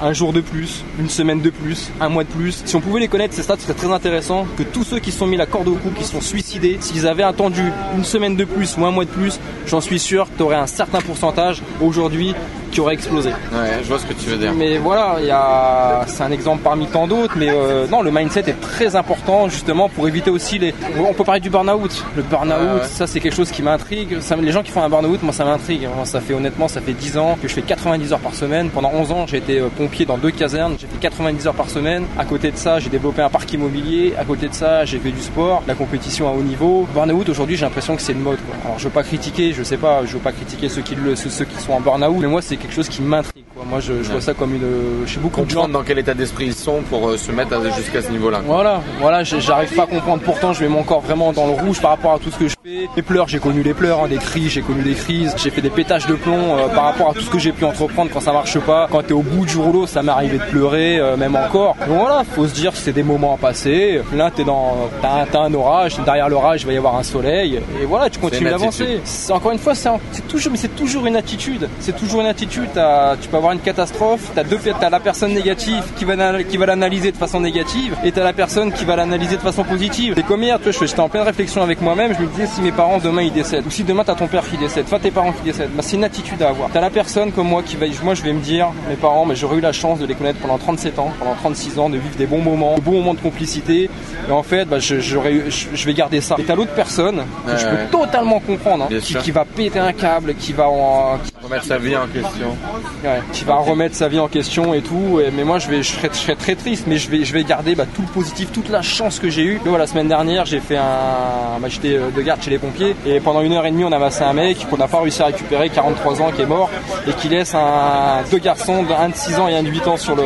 un 0.00 0.12
jour 0.12 0.32
de 0.32 0.40
plus, 0.40 0.84
une 0.98 1.08
semaine 1.08 1.40
de 1.40 1.50
plus, 1.50 1.90
un 2.00 2.08
mois 2.08 2.24
de 2.24 2.28
plus. 2.28 2.62
Si 2.64 2.76
on 2.76 2.80
pouvait 2.80 3.00
les 3.00 3.08
connaître, 3.08 3.34
ces 3.34 3.42
stats, 3.42 3.56
ce 3.56 3.62
serait 3.62 3.74
très 3.74 3.90
intéressant 3.92 4.46
que 4.56 4.62
tous 4.62 4.84
ceux 4.84 4.98
qui 4.98 5.12
sont 5.12 5.26
mis 5.26 5.36
la 5.36 5.46
corde 5.46 5.68
au 5.68 5.74
cou, 5.74 5.90
qui 5.90 6.04
se 6.04 6.12
sont 6.12 6.20
suicidés, 6.20 6.78
s'ils 6.80 7.06
avaient 7.06 7.22
attendu 7.22 7.72
une 7.96 8.04
semaine 8.04 8.36
de 8.36 8.44
plus 8.44 8.76
ou 8.76 8.84
un 8.84 8.90
mois 8.90 9.04
de 9.04 9.10
plus, 9.10 9.38
j'en 9.66 9.80
suis 9.80 9.98
sûr 9.98 10.26
que 10.26 10.36
tu 10.36 10.42
aurais 10.42 10.56
un 10.56 10.66
certain 10.66 11.00
pourcentage 11.00 11.62
aujourd'hui 11.80 12.34
qui 12.76 12.80
aurait 12.82 12.92
explosé. 12.92 13.30
Ouais, 13.30 13.78
je 13.82 13.88
vois 13.88 13.98
ce 13.98 14.04
que 14.04 14.12
tu 14.12 14.28
veux 14.28 14.36
dire. 14.36 14.52
Mais 14.54 14.76
voilà, 14.76 15.16
il 15.18 15.24
y 15.24 15.30
a... 15.30 16.04
c'est 16.06 16.22
un 16.22 16.30
exemple 16.30 16.60
parmi 16.62 16.86
tant 16.86 17.06
d'autres, 17.06 17.32
mais 17.38 17.48
euh, 17.48 17.86
non, 17.86 18.02
le 18.02 18.10
mindset 18.10 18.40
est 18.50 18.60
très 18.60 18.94
important 18.96 19.48
justement 19.48 19.88
pour 19.88 20.06
éviter 20.06 20.28
aussi 20.30 20.58
les. 20.58 20.74
On 20.98 21.14
peut 21.14 21.24
parler 21.24 21.40
du 21.40 21.48
burn-out. 21.48 22.04
Le 22.16 22.22
burn-out, 22.22 22.82
ouais. 22.82 22.86
ça 22.86 23.06
c'est 23.06 23.20
quelque 23.20 23.34
chose 23.34 23.50
qui 23.50 23.62
m'intrigue. 23.62 24.20
Ça- 24.20 24.36
Les 24.36 24.52
gens 24.52 24.62
qui 24.62 24.72
font 24.72 24.82
un 24.82 24.90
burn-out, 24.90 25.22
moi 25.22 25.32
ça 25.32 25.46
m'intrigue. 25.46 25.88
Moi, 25.96 26.04
Ça 26.04 26.20
fait 26.20 26.34
honnêtement, 26.34 26.68
ça 26.68 26.82
fait 26.82 26.92
10 26.92 27.16
ans 27.16 27.38
que 27.40 27.48
je 27.48 27.54
fais 27.54 27.62
90 27.62 28.12
heures 28.12 28.18
par 28.18 28.34
semaine. 28.34 28.68
Pendant 28.68 28.90
11 28.92 29.10
ans, 29.12 29.26
j'ai 29.26 29.38
été 29.38 29.58
euh, 29.58 29.68
pompier 29.74 30.04
dans 30.04 30.18
deux 30.18 30.30
casernes. 30.30 30.76
J'ai 30.78 30.86
fait 30.86 30.98
90 31.00 31.46
heures 31.46 31.54
par 31.54 31.70
semaine. 31.70 32.04
À 32.18 32.26
côté 32.26 32.50
de 32.50 32.58
ça, 32.58 32.78
j'ai 32.78 32.90
développé 32.90 33.22
un 33.22 33.30
parc 33.30 33.50
immobilier. 33.54 34.12
À 34.18 34.24
côté 34.24 34.48
de 34.48 34.54
ça, 34.54 34.84
j'ai 34.84 34.98
fait 34.98 35.12
du 35.12 35.22
sport, 35.22 35.62
de 35.62 35.68
la 35.68 35.74
compétition 35.74 36.28
à 36.28 36.32
haut 36.32 36.42
niveau. 36.42 36.86
Burn-out, 36.94 37.26
aujourd'hui, 37.30 37.56
j'ai 37.56 37.64
l'impression 37.64 37.96
que 37.96 38.02
c'est 38.02 38.12
une 38.12 38.20
mode. 38.20 38.36
quoi. 38.46 38.54
Alors 38.66 38.78
je 38.78 38.84
veux 38.84 38.90
pas 38.90 39.02
critiquer, 39.02 39.54
je 39.54 39.62
sais 39.62 39.78
pas, 39.78 40.02
je 40.04 40.12
veux 40.12 40.18
pas 40.18 40.32
critiquer 40.32 40.68
ceux 40.68 40.82
qui 40.82 40.94
le, 40.94 41.16
ceux 41.16 41.46
qui 41.46 41.56
sont 41.62 41.72
en 41.72 41.80
burn-out, 41.80 42.16
mais 42.20 42.26
moi 42.26 42.42
c'est 42.42 42.56
quelque 42.66 42.74
chose 42.74 42.88
qui 42.88 43.02
m'intrigue. 43.02 43.44
quoi. 43.54 43.64
Moi 43.64 43.80
je, 43.80 44.02
je 44.02 44.10
vois 44.10 44.20
ça 44.20 44.34
comme 44.34 44.54
une, 44.54 45.06
je 45.06 45.14
sais 45.14 45.20
beaucoup 45.20 45.40
de 45.42 45.48
gens 45.50 45.60
Comprendre 45.62 45.72
dans 45.78 45.84
quel 45.84 45.98
état 45.98 46.14
d'esprit 46.14 46.46
ils 46.46 46.54
sont 46.54 46.82
pour 46.90 47.08
euh, 47.08 47.16
se 47.16 47.30
mettre 47.32 47.54
à- 47.54 47.70
jusqu'à 47.70 48.02
ce 48.02 48.10
niveau-là. 48.10 48.40
voilà, 48.44 48.80
voilà, 49.00 49.22
j'arrive 49.24 49.74
pas 49.74 49.84
à 49.84 49.86
comprendre. 49.86 50.22
Pourtant, 50.24 50.52
je 50.52 50.62
mets 50.62 50.68
mon 50.68 50.82
corps 50.82 51.00
vraiment 51.00 51.32
dans 51.32 51.46
le 51.46 51.52
rouge 51.52 51.80
par 51.80 51.92
rapport 51.92 52.14
à 52.14 52.18
tout 52.18 52.30
ce 52.30 52.36
que 52.38 52.48
je. 52.48 52.55
Les 52.68 53.02
pleurs, 53.02 53.28
j'ai 53.28 53.38
connu 53.38 53.62
les 53.62 53.74
pleurs, 53.74 54.02
hein, 54.02 54.08
des 54.08 54.16
cris, 54.16 54.48
j'ai 54.48 54.60
connu 54.60 54.82
des 54.82 54.94
crises. 54.94 55.32
J'ai 55.36 55.50
fait 55.50 55.60
des 55.60 55.70
pétages 55.70 56.06
de 56.08 56.14
plomb 56.14 56.56
euh, 56.58 56.66
par 56.74 56.82
rapport 56.82 57.10
à 57.10 57.14
tout 57.14 57.20
ce 57.20 57.30
que 57.30 57.38
j'ai 57.38 57.52
pu 57.52 57.64
entreprendre 57.64 58.10
quand 58.12 58.18
ça 58.18 58.32
marche 58.32 58.58
pas. 58.58 58.88
Quand 58.90 59.04
t'es 59.04 59.12
au 59.12 59.22
bout 59.22 59.46
du 59.46 59.56
rouleau, 59.56 59.86
ça 59.86 60.02
m'est 60.02 60.10
arrivé 60.10 60.38
de 60.38 60.42
pleurer, 60.42 60.98
euh, 60.98 61.16
même 61.16 61.36
encore. 61.36 61.76
Donc 61.86 61.96
voilà, 62.00 62.24
faut 62.24 62.48
se 62.48 62.54
dire 62.54 62.72
que 62.72 62.78
c'est 62.78 62.92
des 62.92 63.04
moments 63.04 63.34
à 63.34 63.36
passer. 63.36 64.00
Là, 64.12 64.32
t'es 64.34 64.42
dans, 64.42 64.74
t'as 65.00 65.22
un, 65.22 65.26
t'as 65.26 65.42
un 65.42 65.54
orage. 65.54 65.96
Derrière 66.04 66.28
l'orage, 66.28 66.62
il 66.62 66.66
va 66.66 66.72
y 66.72 66.76
avoir 66.76 66.96
un 66.96 67.04
soleil. 67.04 67.60
Et 67.80 67.84
voilà, 67.84 68.10
tu 68.10 68.18
continues 68.18 68.50
d'avancer. 68.50 69.00
C'est- 69.04 69.32
Encore 69.32 69.52
une 69.52 69.60
fois, 69.60 69.76
c'est 69.76 69.88
un- 69.88 70.00
c'est 70.10 70.26
toujours, 70.26 70.50
mais 70.50 70.58
c'est 70.58 70.74
toujours 70.74 71.06
une 71.06 71.14
attitude. 71.16 71.68
C'est 71.78 71.94
toujours 71.96 72.22
une 72.22 72.26
attitude. 72.26 72.68
T'as- 72.74 73.14
tu 73.20 73.28
peux 73.28 73.36
avoir 73.36 73.52
une 73.52 73.60
catastrophe. 73.60 74.32
T'as 74.34 74.42
deux, 74.42 74.58
t'as 74.80 74.90
la 74.90 74.98
personne 74.98 75.32
négative 75.34 75.84
qui 75.96 76.04
va, 76.04 76.42
qui 76.42 76.56
va 76.56 76.66
l'analyser 76.66 77.12
de 77.12 77.16
façon 77.16 77.38
négative, 77.38 77.94
et 78.02 78.10
t'as 78.10 78.24
la 78.24 78.32
personne 78.32 78.72
qui 78.72 78.84
va 78.84 78.96
l'analyser 78.96 79.36
de 79.36 79.42
façon 79.42 79.62
positive. 79.62 80.14
C'est 80.16 80.26
comme 80.26 80.42
hier, 80.42 80.56
tu 80.58 80.64
vois, 80.64 80.72
je 80.72 80.84
j'étais 80.86 80.98
en 81.00 81.08
pleine 81.08 81.22
réflexion 81.22 81.62
avec 81.62 81.80
moi-même. 81.80 82.12
Je 82.18 82.22
me 82.22 82.26
disais 82.28 82.46
si 82.56 82.62
mes 82.62 82.72
parents 82.72 82.96
demain 82.96 83.20
ils 83.20 83.32
décèdent, 83.32 83.66
ou 83.66 83.70
si 83.70 83.84
demain 83.84 84.02
t'as 84.02 84.14
ton 84.14 84.28
père 84.28 84.48
qui 84.48 84.56
décède, 84.56 84.86
enfin 84.86 84.98
tes 84.98 85.10
parents 85.10 85.32
qui 85.32 85.42
décèdent, 85.42 85.72
bah, 85.74 85.82
c'est 85.82 85.96
une 85.96 86.04
attitude 86.04 86.40
à 86.40 86.48
avoir. 86.48 86.70
T'as 86.72 86.80
la 86.80 86.88
personne 86.88 87.30
comme 87.30 87.48
moi 87.48 87.62
qui 87.62 87.76
va, 87.76 87.84
moi 88.02 88.14
je 88.14 88.22
vais 88.22 88.32
me 88.32 88.40
dire, 88.40 88.68
mes 88.88 88.96
parents, 88.96 89.26
mais 89.26 89.36
j'aurais 89.36 89.56
eu 89.56 89.60
la 89.60 89.72
chance 89.72 89.98
de 89.98 90.06
les 90.06 90.14
connaître 90.14 90.38
pendant 90.38 90.56
37 90.56 90.98
ans, 90.98 91.12
pendant 91.18 91.34
36 91.34 91.78
ans, 91.78 91.90
de 91.90 91.98
vivre 91.98 92.16
des 92.16 92.24
bons 92.24 92.40
moments, 92.40 92.76
de 92.76 92.80
bons 92.80 92.92
moments 92.92 93.12
de 93.12 93.20
complicité. 93.20 93.90
Et 94.26 94.32
en 94.32 94.42
fait, 94.42 94.64
bah, 94.64 94.78
je, 94.78 94.94
vais 94.94 95.94
garder 95.94 96.22
ça. 96.22 96.36
Et 96.38 96.44
t'as 96.44 96.54
l'autre 96.54 96.72
personne 96.74 97.24
que 97.46 97.58
je 97.58 97.66
peux 97.66 97.76
ouais. 97.76 97.86
totalement 97.90 98.40
comprendre, 98.40 98.88
hein, 98.90 98.98
qui, 99.00 99.30
va 99.30 99.44
péter 99.44 99.78
un 99.78 99.92
câble, 99.92 100.34
qui 100.34 100.54
va 100.54 100.68
en, 100.68 101.18
qui- 101.18 101.32
Remettre 101.44 101.66
sa 101.66 101.76
vie 101.76 101.94
en 101.94 102.06
question. 102.06 102.56
Ouais, 103.04 103.20
qui 103.32 103.44
va 103.44 103.56
remettre 103.56 103.94
sa 103.94 104.08
vie 104.08 104.18
en 104.18 104.28
question 104.28 104.72
et 104.72 104.80
tout. 104.80 105.20
Et- 105.20 105.30
mais 105.30 105.44
moi, 105.44 105.58
je 105.58 105.68
vais, 105.68 105.82
je 105.82 105.92
serais, 105.92 106.08
je 106.10 106.18
serais 106.18 106.36
très 106.36 106.54
triste, 106.54 106.86
mais 106.86 106.96
je 106.96 107.10
vais, 107.10 107.22
je 107.24 107.32
vais 107.34 107.44
garder 107.44 107.74
bah, 107.74 107.84
tout 107.94 108.02
le 108.02 108.08
positif, 108.08 108.50
toute 108.50 108.70
la 108.70 108.80
chance 108.80 109.18
que 109.18 109.28
j'ai 109.28 109.44
eue. 109.44 109.60
La 109.78 109.86
semaine 109.86 110.08
dernière, 110.08 110.46
j'ai 110.46 110.60
fait 110.60 110.78
un, 110.78 111.60
bah, 111.60 111.68
j'étais 111.68 111.96
euh, 111.96 112.10
de 112.10 112.22
garde 112.22 112.40
chez 112.46 112.52
les 112.52 112.58
pompiers 112.58 112.94
et 113.04 113.18
pendant 113.18 113.40
une 113.40 113.52
heure 113.54 113.66
et 113.66 113.72
demie, 113.72 113.82
on 113.82 113.90
amassé 113.90 114.22
un 114.22 114.32
mec 114.32 114.68
qu'on 114.70 114.76
n'a 114.76 114.86
pas 114.86 115.00
réussi 115.00 115.20
à 115.20 115.26
récupérer, 115.26 115.68
43 115.68 116.22
ans, 116.22 116.30
qui 116.30 116.42
est 116.42 116.46
mort 116.46 116.70
et 117.08 117.12
qui 117.12 117.28
laisse 117.28 117.54
un 117.56 118.22
deux 118.30 118.38
garçons, 118.38 118.84
un 118.96 119.08
de 119.08 119.16
6 119.16 119.40
ans 119.40 119.48
et 119.48 119.56
un 119.56 119.64
de 119.64 119.68
8 119.68 119.88
ans 119.88 119.96
sur 119.96 120.14
le, 120.14 120.22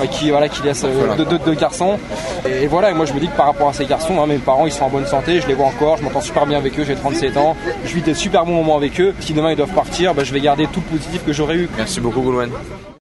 bah, 0.00 0.08
qui 0.08 0.30
voilà, 0.30 0.48
qui 0.48 0.62
laisse 0.64 0.82
euh, 0.84 1.14
deux, 1.16 1.24
deux, 1.24 1.38
deux 1.38 1.54
garçons. 1.54 1.96
Et, 2.44 2.66
voilà, 2.66 2.90
et 2.90 2.94
moi, 2.94 3.06
je 3.06 3.12
me 3.12 3.20
dis 3.20 3.28
que 3.28 3.36
par 3.36 3.46
rapport 3.46 3.68
à 3.68 3.72
ces 3.72 3.86
garçons, 3.86 4.20
hein, 4.20 4.26
mes 4.26 4.38
parents, 4.38 4.66
ils 4.66 4.72
sont 4.72 4.84
en 4.84 4.88
bonne 4.88 5.06
santé, 5.06 5.40
je 5.40 5.46
les 5.46 5.54
vois 5.54 5.66
encore, 5.66 5.96
je 5.98 6.02
m'entends 6.02 6.20
super 6.20 6.44
bien 6.44 6.58
avec 6.58 6.76
eux, 6.76 6.84
j'ai 6.84 6.96
37 6.96 7.36
ans, 7.36 7.56
je 7.84 7.94
vis 7.94 8.02
des 8.02 8.14
super 8.14 8.44
bons 8.44 8.54
moments 8.54 8.76
avec 8.76 9.00
eux. 9.00 9.14
Si 9.20 9.32
demain 9.32 9.52
ils 9.52 9.56
doivent 9.56 9.74
partir, 9.74 10.12
bah, 10.12 10.24
je 10.24 10.32
vais 10.32 10.40
garder 10.40 10.66
tout 10.66 10.82
le 10.90 10.98
positif 10.98 11.24
que 11.24 11.32
j'aurais 11.32 11.54
eu. 11.54 11.68
Merci 11.76 12.00
beaucoup, 12.00 12.20
Goulwen. 12.20 12.50